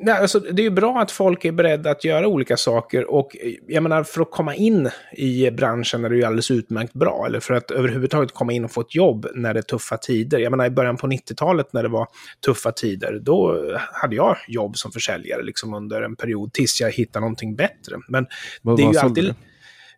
Nej, 0.00 0.14
alltså, 0.14 0.40
det 0.40 0.62
är 0.62 0.64
ju 0.64 0.70
bra 0.70 1.00
att 1.00 1.10
folk 1.10 1.44
är 1.44 1.52
beredda 1.52 1.90
att 1.90 2.04
göra 2.04 2.28
olika 2.28 2.56
saker 2.56 3.10
och 3.10 3.36
jag 3.66 3.82
menar 3.82 4.02
för 4.02 4.20
att 4.20 4.30
komma 4.30 4.54
in 4.54 4.90
i 5.12 5.50
branschen 5.50 6.04
är 6.04 6.10
det 6.10 6.16
ju 6.16 6.24
alldeles 6.24 6.50
utmärkt 6.50 6.92
bra. 6.92 7.24
Eller 7.26 7.40
för 7.40 7.54
att 7.54 7.70
överhuvudtaget 7.70 8.32
komma 8.32 8.52
in 8.52 8.64
och 8.64 8.70
få 8.70 8.80
ett 8.80 8.94
jobb 8.94 9.26
när 9.34 9.54
det 9.54 9.60
är 9.60 9.62
tuffa 9.62 9.96
tider. 9.96 10.38
Jag 10.38 10.50
menar 10.50 10.66
i 10.66 10.70
början 10.70 10.96
på 10.96 11.06
90-talet 11.06 11.72
när 11.72 11.82
det 11.82 11.88
var 11.88 12.06
tuffa 12.44 12.72
tider, 12.72 13.20
då 13.22 13.64
hade 13.92 14.16
jag 14.16 14.36
jobb 14.48 14.76
som 14.76 14.92
försäljare 14.92 15.42
liksom 15.42 15.74
under 15.74 16.02
en 16.02 16.16
period 16.16 16.52
tills 16.52 16.80
jag 16.80 16.92
hittade 16.92 17.20
någonting 17.20 17.56
bättre. 17.56 17.96
Men 18.08 18.26
vad, 18.62 18.76
det 18.76 18.82
är 18.82 18.92
ju 18.92 18.98
alltid... 18.98 19.24
Du? 19.24 19.34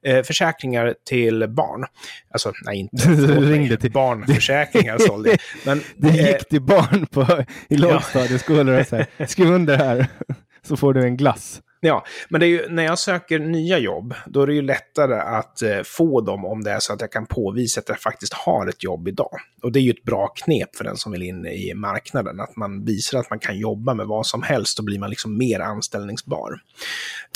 Eh, 0.06 0.22
försäkringar 0.22 0.94
till 1.08 1.48
barn. 1.48 1.84
Alltså, 2.30 2.52
nej, 2.64 2.78
inte 2.78 3.08
ringde 3.40 3.76
till 3.76 3.92
barnförsäkringar 3.92 4.98
sålde 4.98 5.36
Men 5.64 5.82
Det 5.96 6.08
gick 6.08 6.28
eh, 6.28 6.42
till 6.50 6.62
barn 6.62 7.06
på, 7.06 7.44
i 7.68 7.76
lågstadieskolor 7.76 8.80
och 8.80 8.86
så 8.86 8.96
här, 8.96 9.26
skriv 9.26 9.50
under 9.50 9.76
här 9.76 10.06
så 10.62 10.76
får 10.76 10.94
du 10.94 11.02
en 11.02 11.16
glass. 11.16 11.60
Ja, 11.82 12.04
men 12.28 12.40
det 12.40 12.46
är 12.46 12.48
ju, 12.48 12.68
när 12.68 12.82
jag 12.82 12.98
söker 12.98 13.38
nya 13.38 13.78
jobb, 13.78 14.14
då 14.26 14.42
är 14.42 14.46
det 14.46 14.54
ju 14.54 14.62
lättare 14.62 15.14
att 15.14 15.62
eh, 15.62 15.80
få 15.84 16.20
dem 16.20 16.44
om 16.44 16.64
det 16.64 16.70
är 16.70 16.78
så 16.80 16.92
att 16.92 17.00
jag 17.00 17.12
kan 17.12 17.26
påvisa 17.26 17.80
att 17.80 17.88
jag 17.88 18.00
faktiskt 18.00 18.32
har 18.32 18.66
ett 18.66 18.84
jobb 18.84 19.08
idag. 19.08 19.36
Och 19.62 19.72
det 19.72 19.78
är 19.78 19.82
ju 19.82 19.90
ett 19.90 20.02
bra 20.02 20.26
knep 20.26 20.76
för 20.76 20.84
den 20.84 20.96
som 20.96 21.12
vill 21.12 21.22
in 21.22 21.46
i 21.46 21.74
marknaden, 21.74 22.40
att 22.40 22.56
man 22.56 22.84
visar 22.84 23.18
att 23.18 23.30
man 23.30 23.38
kan 23.38 23.58
jobba 23.58 23.94
med 23.94 24.06
vad 24.06 24.26
som 24.26 24.42
helst, 24.42 24.76
då 24.76 24.82
blir 24.82 24.98
man 24.98 25.10
liksom 25.10 25.38
mer 25.38 25.60
anställningsbar. 25.60 26.60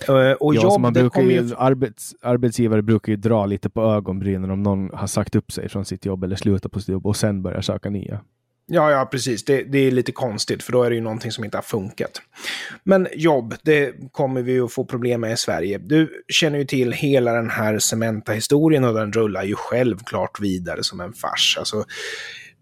Eh, 0.09 0.33
och 0.33 0.55
ja, 0.55 0.63
jobb, 0.63 0.81
man 0.81 0.93
brukar 0.93 1.23
ju, 1.23 1.33
ju... 1.33 1.55
Arbets, 1.57 2.15
arbetsgivare 2.23 2.83
brukar 2.83 3.13
ju 3.13 3.17
dra 3.17 3.47
lite 3.47 3.71
på 3.71 3.83
ögonbrynen 3.83 4.51
om 4.51 4.63
någon 4.63 4.91
har 4.95 5.07
sagt 5.07 5.35
upp 5.35 5.53
sig 5.53 5.69
från 5.69 5.85
sitt 5.85 6.05
jobb 6.05 6.25
eller 6.25 6.37
slutat 6.37 6.73
på 6.73 6.81
sitt 6.81 6.89
jobb 6.89 7.07
och 7.07 7.17
sen 7.17 7.43
börjar 7.43 7.61
söka 7.61 7.91
nya. 7.91 8.21
Ja, 8.67 8.91
ja, 8.91 9.07
precis. 9.07 9.45
Det, 9.45 9.63
det, 9.63 9.79
är 9.79 9.91
lite 9.91 10.13
konstigt, 10.13 10.63
för 10.63 10.73
då 10.73 10.83
är 10.83 10.91
det 10.91 10.97
ju 10.97 11.03
någonting 11.03 11.33
som 11.33 11.45
inte 11.45 11.57
har 11.57 11.63
funkat. 11.63 12.23
Men 12.85 13.09
jobb, 13.15 13.55
det 13.63 13.95
kommer 14.13 14.43
vi 14.43 14.61
att 14.61 14.73
få 14.73 14.85
problem 14.85 15.21
med 15.21 15.33
i 15.33 15.37
Sverige. 15.37 15.79
Du 15.79 16.25
känner 16.29 16.59
ju 16.59 16.65
till 16.65 16.93
hela 16.93 17.33
den 17.33 17.51
här 17.51 17.79
Cementa-historien 17.79 18.85
och 18.85 18.95
den 18.95 19.13
rullar 19.13 19.43
ju 19.43 19.55
självklart 19.55 20.41
vidare 20.41 20.83
som 20.83 21.01
en 21.01 21.13
fars. 21.13 21.57
Alltså, 21.59 21.85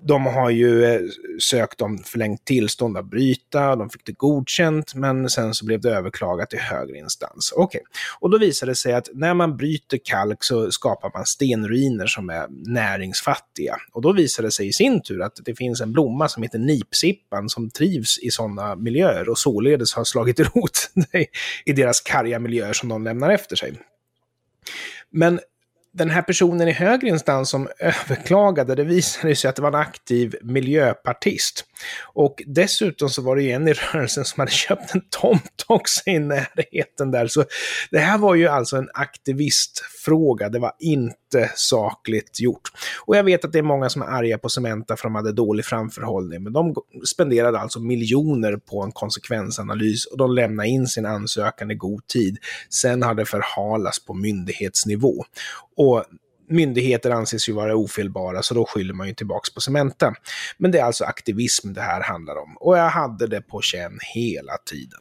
de 0.04 0.26
har 0.26 0.50
ju 0.50 0.84
eh, 0.84 1.00
sökt 1.38 1.80
om 1.80 1.98
förlängt 1.98 2.44
tillstånd 2.44 2.96
att 2.96 3.10
bryta, 3.10 3.76
de 3.76 3.90
fick 3.90 4.06
det 4.06 4.12
godkänt, 4.12 4.94
men 4.94 5.30
sen 5.30 5.54
så 5.54 5.66
blev 5.66 5.80
det 5.80 5.90
överklagat 5.90 6.50
till 6.50 6.58
högre 6.58 6.98
instans. 6.98 7.52
Okej, 7.56 7.80
okay. 7.80 7.90
och 8.20 8.30
då 8.30 8.38
visade 8.38 8.72
det 8.72 8.76
sig 8.76 8.92
att 8.92 9.08
när 9.14 9.34
man 9.34 9.56
bryter 9.56 9.98
kalk 10.04 10.44
så 10.44 10.70
skapar 10.70 11.10
man 11.14 11.26
stenruiner 11.26 12.06
som 12.06 12.30
är 12.30 12.46
näringsfattiga. 12.50 13.76
Och 13.92 14.02
då 14.02 14.12
visade 14.12 14.48
det 14.48 14.52
sig 14.52 14.68
i 14.68 14.72
sin 14.72 15.02
tur 15.02 15.22
att 15.22 15.38
det 15.44 15.54
finns 15.54 15.80
en 15.80 15.92
blomma 15.92 16.28
som 16.28 16.42
heter 16.42 16.58
nipsippan 16.58 17.48
som 17.48 17.70
trivs 17.70 18.18
i 18.18 18.30
sådana 18.30 18.76
miljöer 18.76 19.28
och 19.28 19.38
således 19.38 19.94
har 19.94 20.04
slagit 20.04 20.40
rot 20.54 20.90
i 21.64 21.72
deras 21.72 22.00
karga 22.00 22.38
miljöer 22.38 22.72
som 22.72 22.88
de 22.88 23.04
lämnar 23.04 23.30
efter 23.30 23.56
sig. 23.56 23.72
Men 25.10 25.40
den 25.94 26.10
här 26.10 26.22
personen 26.22 26.68
i 26.68 26.72
högre 26.72 27.08
instans 27.08 27.50
som 27.50 27.68
överklagade, 27.78 28.74
det 28.74 28.84
visade 28.84 29.36
sig 29.36 29.48
att 29.48 29.56
det 29.56 29.62
var 29.62 29.68
en 29.68 29.74
aktiv 29.74 30.36
miljöpartist. 30.42 31.64
Och 32.02 32.42
dessutom 32.46 33.08
så 33.08 33.22
var 33.22 33.36
det 33.36 33.42
ju 33.42 33.50
en 33.50 33.68
i 33.68 33.72
rörelsen 33.72 34.24
som 34.24 34.40
hade 34.40 34.52
köpt 34.52 34.94
en 34.94 35.02
tomt 35.10 35.64
också 35.66 36.10
i 36.10 36.18
närheten 36.18 37.10
där. 37.10 37.26
Så 37.26 37.44
det 37.90 37.98
här 37.98 38.18
var 38.18 38.34
ju 38.34 38.48
alltså 38.48 38.76
en 38.76 38.88
aktivistfråga, 38.94 40.48
det 40.48 40.58
var 40.58 40.72
inte 40.78 41.50
sakligt 41.54 42.40
gjort. 42.40 42.68
Och 43.06 43.16
jag 43.16 43.24
vet 43.24 43.44
att 43.44 43.52
det 43.52 43.58
är 43.58 43.62
många 43.62 43.88
som 43.88 44.02
är 44.02 44.06
arga 44.06 44.38
på 44.38 44.48
Cementa 44.48 44.96
för 44.96 45.08
att 45.08 45.12
de 45.12 45.14
hade 45.14 45.32
dålig 45.32 45.64
framförhållning, 45.64 46.42
men 46.42 46.52
de 46.52 46.74
spenderade 47.06 47.58
alltså 47.58 47.80
miljoner 47.80 48.56
på 48.56 48.82
en 48.82 48.92
konsekvensanalys 48.92 50.06
och 50.06 50.18
de 50.18 50.34
lämnade 50.34 50.68
in 50.68 50.86
sin 50.86 51.06
ansökan 51.06 51.70
i 51.70 51.74
god 51.74 52.06
tid. 52.06 52.38
Sen 52.70 53.02
har 53.02 53.14
det 53.14 53.24
förhalats 53.24 54.04
på 54.04 54.14
myndighetsnivå. 54.14 55.24
Och 55.82 56.04
myndigheter 56.48 57.10
anses 57.10 57.48
ju 57.48 57.52
vara 57.52 57.76
ofelbara, 57.76 58.42
så 58.42 58.54
då 58.54 58.64
skyller 58.64 58.94
man 58.94 59.08
ju 59.08 59.14
tillbaka 59.14 59.50
på 59.54 59.60
Cementa. 59.60 60.14
Men 60.58 60.70
det 60.70 60.78
är 60.78 60.84
alltså 60.84 61.04
aktivism 61.04 61.72
det 61.72 61.80
här 61.80 62.02
handlar 62.02 62.36
om. 62.36 62.56
Och 62.60 62.78
jag 62.78 62.88
hade 62.88 63.26
det 63.26 63.40
på 63.40 63.60
känn 63.60 63.98
hela 64.14 64.56
tiden. 64.70 65.00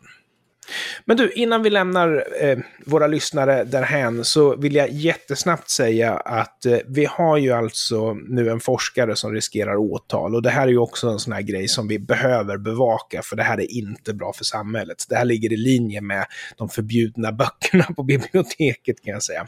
Men 1.06 1.17
du, 1.17 1.32
innan 1.32 1.63
vi 1.63 1.70
lämnar 1.70 2.26
eh, 2.41 2.58
våra 2.86 3.08
lyssnare 3.08 3.63
därhän 3.63 4.26
så 4.26 4.56
vill 4.56 4.76
jag 4.76 4.89
jättesnabbt 4.91 5.70
säga 5.70 6.13
att 6.13 6.65
eh, 6.65 6.78
vi 6.88 7.06
har 7.06 7.38
ju 7.38 7.52
alltså 7.52 8.13
nu 8.13 8.50
en 8.50 8.60
forskare 8.60 9.15
som 9.15 9.34
riskerar 9.34 9.76
åtal 9.76 10.36
och 10.36 10.41
det 10.41 10.50
här 10.50 10.67
är 10.67 10.72
ju 10.72 10.78
också 10.78 11.08
en 11.10 11.20
sån 11.20 11.34
här 11.34 11.41
grej 11.41 11.67
som 11.67 11.88
vi 11.88 12.00
behöver 12.00 12.58
bevaka 12.58 13.22
för 13.22 13.36
det 13.36 13.44
här 13.44 13.60
är 13.60 13.72
inte 13.72 14.13
bra 14.13 14.34
för 14.34 14.44
samhället. 14.44 15.06
Det 15.10 15.15
här 15.15 15.26
ligger 15.26 15.54
i 15.54 15.58
linje 15.58 16.02
med 16.02 16.26
de 16.58 16.70
förbjudna 16.70 17.32
böckerna 17.32 17.84
på 17.96 18.04
biblioteket 18.04 19.02
kan 19.04 19.13
jag 19.13 19.24
säga. 19.24 19.48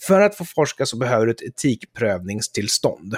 För 0.00 0.20
att 0.20 0.34
få 0.34 0.44
forska 0.44 0.86
så 0.86 0.96
behöver 0.96 1.26
du 1.26 1.32
ett 1.32 1.42
etikprövningstillstånd. 1.42 3.16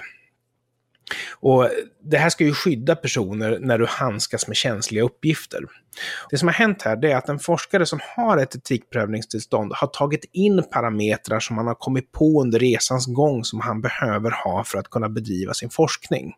Och 1.41 1.71
det 2.03 2.19
här 2.19 2.31
ska 2.31 2.45
ju 2.45 2.55
skydda 2.55 2.97
personer 2.97 3.59
när 3.61 3.79
du 3.79 3.87
handskas 3.87 4.49
med 4.49 4.57
känsliga 4.57 5.05
uppgifter. 5.05 5.65
Det 6.31 6.39
som 6.39 6.49
har 6.49 6.53
hänt 6.53 6.83
här 6.83 7.05
är 7.05 7.17
att 7.17 7.29
en 7.29 7.39
forskare 7.39 7.87
som 7.87 8.01
har 8.17 8.39
ett 8.39 8.55
etikprövningstillstånd 8.55 9.73
har 9.75 9.87
tagit 9.87 10.25
in 10.33 10.63
parametrar 10.73 11.41
som 11.41 11.57
han 11.59 11.67
har 11.67 11.75
kommit 11.75 12.13
på 12.13 12.43
under 12.43 12.59
resans 12.59 13.07
gång 13.07 13.45
som 13.45 13.61
han 13.61 13.81
behöver 13.81 14.31
ha 14.45 14.65
för 14.65 14.79
att 14.79 14.91
kunna 14.91 15.09
bedriva 15.09 15.55
sin 15.55 15.71
forskning. 15.71 16.33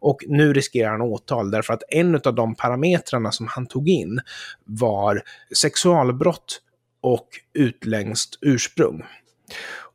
Och 0.00 0.18
nu 0.26 0.52
riskerar 0.52 0.90
han 0.90 1.00
åtal 1.00 1.50
därför 1.50 1.74
att 1.74 1.82
en 1.88 2.14
av 2.24 2.34
de 2.34 2.54
parametrarna 2.54 3.32
som 3.32 3.46
han 3.46 3.66
tog 3.66 3.88
in 3.88 4.20
var 4.64 5.22
sexualbrott 5.56 6.60
och 7.02 7.28
utländskt 7.54 8.38
ursprung. 8.40 9.04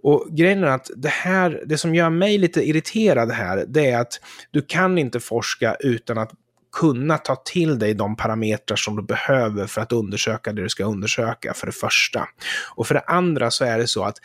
Och 0.03 0.27
grejen 0.29 0.63
är 0.63 0.67
att 0.67 0.89
det 0.95 1.09
här, 1.09 1.63
det 1.65 1.77
som 1.77 1.95
gör 1.95 2.09
mig 2.09 2.37
lite 2.37 2.61
irriterad 2.61 3.31
här, 3.31 3.65
det 3.67 3.89
är 3.89 3.99
att 3.99 4.13
du 4.51 4.61
kan 4.61 4.97
inte 4.97 5.19
forska 5.19 5.75
utan 5.79 6.17
att 6.17 6.31
kunna 6.79 7.17
ta 7.17 7.35
till 7.35 7.79
dig 7.79 7.93
de 7.93 8.15
parametrar 8.15 8.75
som 8.75 8.95
du 8.95 9.03
behöver 9.03 9.67
för 9.67 9.81
att 9.81 9.91
undersöka 9.91 10.53
det 10.53 10.61
du 10.61 10.69
ska 10.69 10.85
undersöka, 10.85 11.53
för 11.53 11.65
det 11.67 11.73
första. 11.73 12.27
Och 12.75 12.87
för 12.87 12.95
det 12.95 13.03
andra 13.07 13.51
så 13.51 13.65
är 13.65 13.77
det 13.77 13.87
så 13.87 14.03
att 14.03 14.17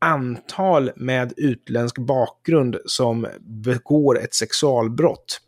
antal 0.00 0.90
med 0.96 1.32
utländsk 1.36 1.98
bakgrund 1.98 2.76
som 2.86 3.26
begår 3.40 4.20
ett 4.20 4.34
sexualbrott 4.34 5.40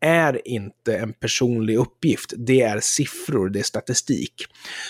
är 0.00 0.48
inte 0.48 0.96
en 0.96 1.12
personlig 1.12 1.76
uppgift. 1.76 2.32
Det 2.36 2.62
är 2.62 2.80
siffror, 2.80 3.48
det 3.48 3.58
är 3.58 3.62
statistik. 3.62 4.34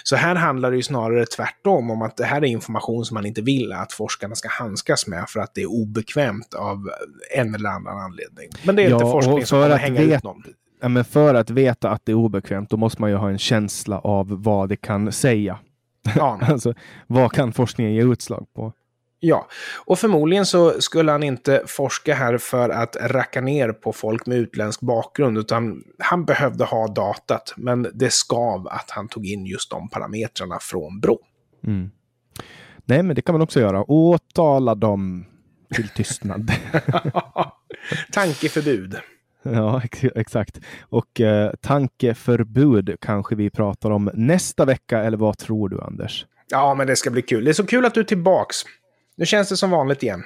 Så 0.03 0.16
här 0.16 0.35
handlar 0.35 0.71
det 0.71 0.77
ju 0.77 0.83
snarare 0.83 1.27
tvärtom 1.27 1.90
om 1.90 2.03
att 2.03 2.16
det 2.16 2.25
här 2.25 2.37
är 2.37 2.47
information 2.47 3.05
som 3.05 3.14
man 3.14 3.27
inte 3.27 3.42
vill 3.42 3.73
att 3.73 3.92
forskarna 3.92 4.35
ska 4.35 4.49
handskas 4.49 5.07
med 5.07 5.29
för 5.29 5.40
att 5.40 5.55
det 5.55 5.62
är 5.62 5.66
obekvämt 5.66 6.55
av 6.55 6.90
en 7.37 7.55
eller 7.55 7.68
annan 7.68 7.99
anledning. 7.99 8.49
Men 8.62 8.77
det 8.77 8.83
är 8.83 8.90
ja, 8.90 8.97
inte 8.97 9.11
forskning 9.11 9.47
som 9.47 9.62
kommer 9.62 9.77
hänga 9.77 10.01
vet, 10.01 10.16
ut 10.16 10.25
någon. 10.25 10.42
Ja, 10.81 10.88
men 10.88 11.05
för 11.05 11.35
att 11.35 11.51
veta 11.51 11.90
att 11.90 12.07
det 12.07 12.12
är 12.12 12.16
obekvämt, 12.16 12.71
då 12.71 12.77
måste 12.77 13.01
man 13.01 13.11
ju 13.11 13.16
ha 13.16 13.31
en 13.31 13.38
känsla 13.38 13.99
av 13.99 14.42
vad 14.42 14.68
det 14.68 14.77
kan 14.77 15.12
säga. 15.12 15.59
Ja. 16.16 16.40
alltså, 16.42 16.75
vad 17.07 17.33
kan 17.33 17.53
forskningen 17.53 17.94
ge 17.94 18.03
utslag 18.03 18.47
på? 18.55 18.73
Ja, 19.20 19.48
och 19.76 19.98
förmodligen 19.98 20.46
så 20.46 20.81
skulle 20.81 21.12
han 21.12 21.22
inte 21.22 21.62
forska 21.66 22.14
här 22.14 22.38
för 22.38 22.70
att 22.70 22.96
racka 23.00 23.40
ner 23.40 23.72
på 23.72 23.92
folk 23.92 24.26
med 24.26 24.38
utländsk 24.38 24.81
bakgrund, 24.81 25.38
utan 25.38 25.83
han 25.98 26.24
behövde 26.24 26.64
ha 26.64 26.87
datat, 26.87 27.54
men 27.57 27.90
det 27.94 28.12
skav 28.12 28.68
att 28.68 28.90
han 28.90 29.09
tog 29.09 29.26
in 29.26 29.46
just 29.46 29.70
de 29.70 29.88
parametrarna 29.88 30.59
från 30.61 31.00
Brå. 31.00 31.18
Mm. 31.66 31.90
Nej, 32.85 33.02
men 33.02 33.16
det 33.16 33.22
kan 33.22 33.33
man 33.33 33.42
också 33.42 33.61
göra. 33.61 33.83
Åtala 33.83 34.74
dem 34.74 35.26
till 35.74 35.88
tystnad. 35.88 36.52
Tankeförbud. 38.12 38.96
Ja, 39.42 39.83
exakt. 40.14 40.61
Och 40.81 41.20
eh, 41.20 41.52
tankeförbud 41.61 42.96
kanske 43.00 43.35
vi 43.35 43.50
pratar 43.50 43.90
om 43.90 44.11
nästa 44.14 44.64
vecka, 44.64 44.98
eller 44.98 45.16
vad 45.16 45.38
tror 45.38 45.68
du, 45.68 45.81
Anders? 45.81 46.26
Ja, 46.50 46.74
men 46.74 46.87
det 46.87 46.96
ska 46.96 47.11
bli 47.11 47.22
kul. 47.22 47.44
Det 47.44 47.50
är 47.50 47.52
så 47.52 47.66
kul 47.66 47.85
att 47.85 47.94
du 47.94 48.00
är 48.00 48.04
tillbaks. 48.04 48.57
Nu 49.18 49.26
känns 49.26 49.48
det 49.48 49.57
som 49.57 49.70
vanligt 49.70 50.02
igen. 50.02 50.24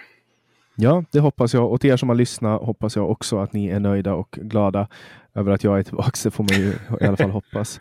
Ja, 0.75 1.05
det 1.11 1.21
hoppas 1.21 1.55
jag. 1.55 1.73
Och 1.73 1.81
till 1.81 1.91
er 1.91 1.97
som 1.97 2.09
har 2.09 2.17
lyssnat 2.17 2.63
hoppas 2.63 2.97
jag 2.97 3.11
också 3.11 3.39
att 3.39 3.53
ni 3.53 3.69
är 3.69 3.81
nöjda 3.81 4.15
och 4.15 4.39
glada 4.43 4.89
över 5.35 5.53
att 5.53 5.65
jag 5.65 5.79
är 5.79 5.83
tillbaka. 5.83 6.11
Det 6.25 6.31
får 6.31 6.45
man 6.45 6.61
ju 6.61 6.73
i 7.01 7.07
alla 7.07 7.17
fall 7.17 7.31
hoppas. 7.31 7.81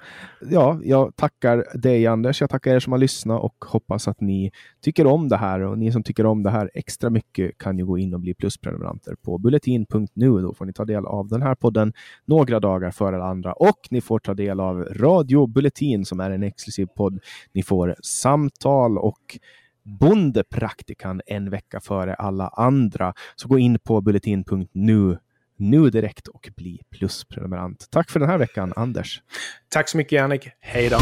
Ja, 0.50 0.80
jag 0.84 1.16
tackar 1.16 1.66
dig 1.74 2.08
Anders. 2.08 2.42
Jag 2.42 2.50
tackar 2.50 2.76
er 2.76 2.80
som 2.80 2.92
har 2.92 3.00
lyssnat 3.00 3.42
och 3.42 3.66
hoppas 3.68 4.08
att 4.08 4.22
ni 4.22 4.52
tycker 4.82 5.08
om 5.08 5.30
det 5.30 5.38
här. 5.38 5.62
Och 5.62 5.78
ni 5.78 5.92
som 5.92 6.04
tycker 6.04 6.26
om 6.26 6.44
det 6.44 6.50
här 6.50 6.72
extra 6.74 7.10
mycket 7.10 7.58
kan 7.58 7.78
ju 7.78 7.86
gå 7.86 7.98
in 7.98 8.14
och 8.14 8.20
bli 8.20 8.34
plusprenumeranter 8.34 9.16
på 9.16 9.38
bulletin.nu. 9.38 10.42
Då 10.42 10.54
får 10.54 10.66
ni 10.66 10.74
ta 10.74 10.86
del 10.86 11.06
av 11.06 11.28
den 11.28 11.42
här 11.42 11.56
podden 11.56 11.94
några 12.26 12.60
dagar 12.60 12.92
före 12.92 13.16
alla 13.16 13.26
andra 13.26 13.54
och 13.54 13.80
ni 13.90 14.02
får 14.02 14.20
ta 14.20 14.34
del 14.34 14.60
av 14.60 14.84
Radio 14.84 15.48
Bulletin 15.48 16.06
som 16.06 16.20
är 16.20 16.32
en 16.32 16.44
exklusiv 16.44 16.86
podd. 16.86 17.20
Ni 17.54 17.64
får 17.64 17.96
samtal 18.02 18.98
och 18.98 19.40
Bondepraktikan 19.84 21.22
en 21.26 21.50
vecka 21.50 21.80
före 21.80 22.16
alla 22.16 22.48
andra. 22.48 23.14
Så 23.36 23.48
gå 23.48 23.60
in 23.60 23.80
på 23.80 24.02
bulletin.nu 24.02 25.18
nu 25.62 25.90
direkt 25.90 26.28
och 26.28 26.50
bli 26.56 26.82
plusprenumerant. 26.92 27.88
Tack 27.92 28.10
för 28.10 28.20
den 28.20 28.30
här 28.30 28.38
veckan, 28.38 28.74
Anders. 28.76 29.22
Tack 29.70 29.90
så 29.90 29.98
mycket, 29.98 30.12
Jannik. 30.12 30.48
Hej 30.60 30.90
då! 30.90 30.98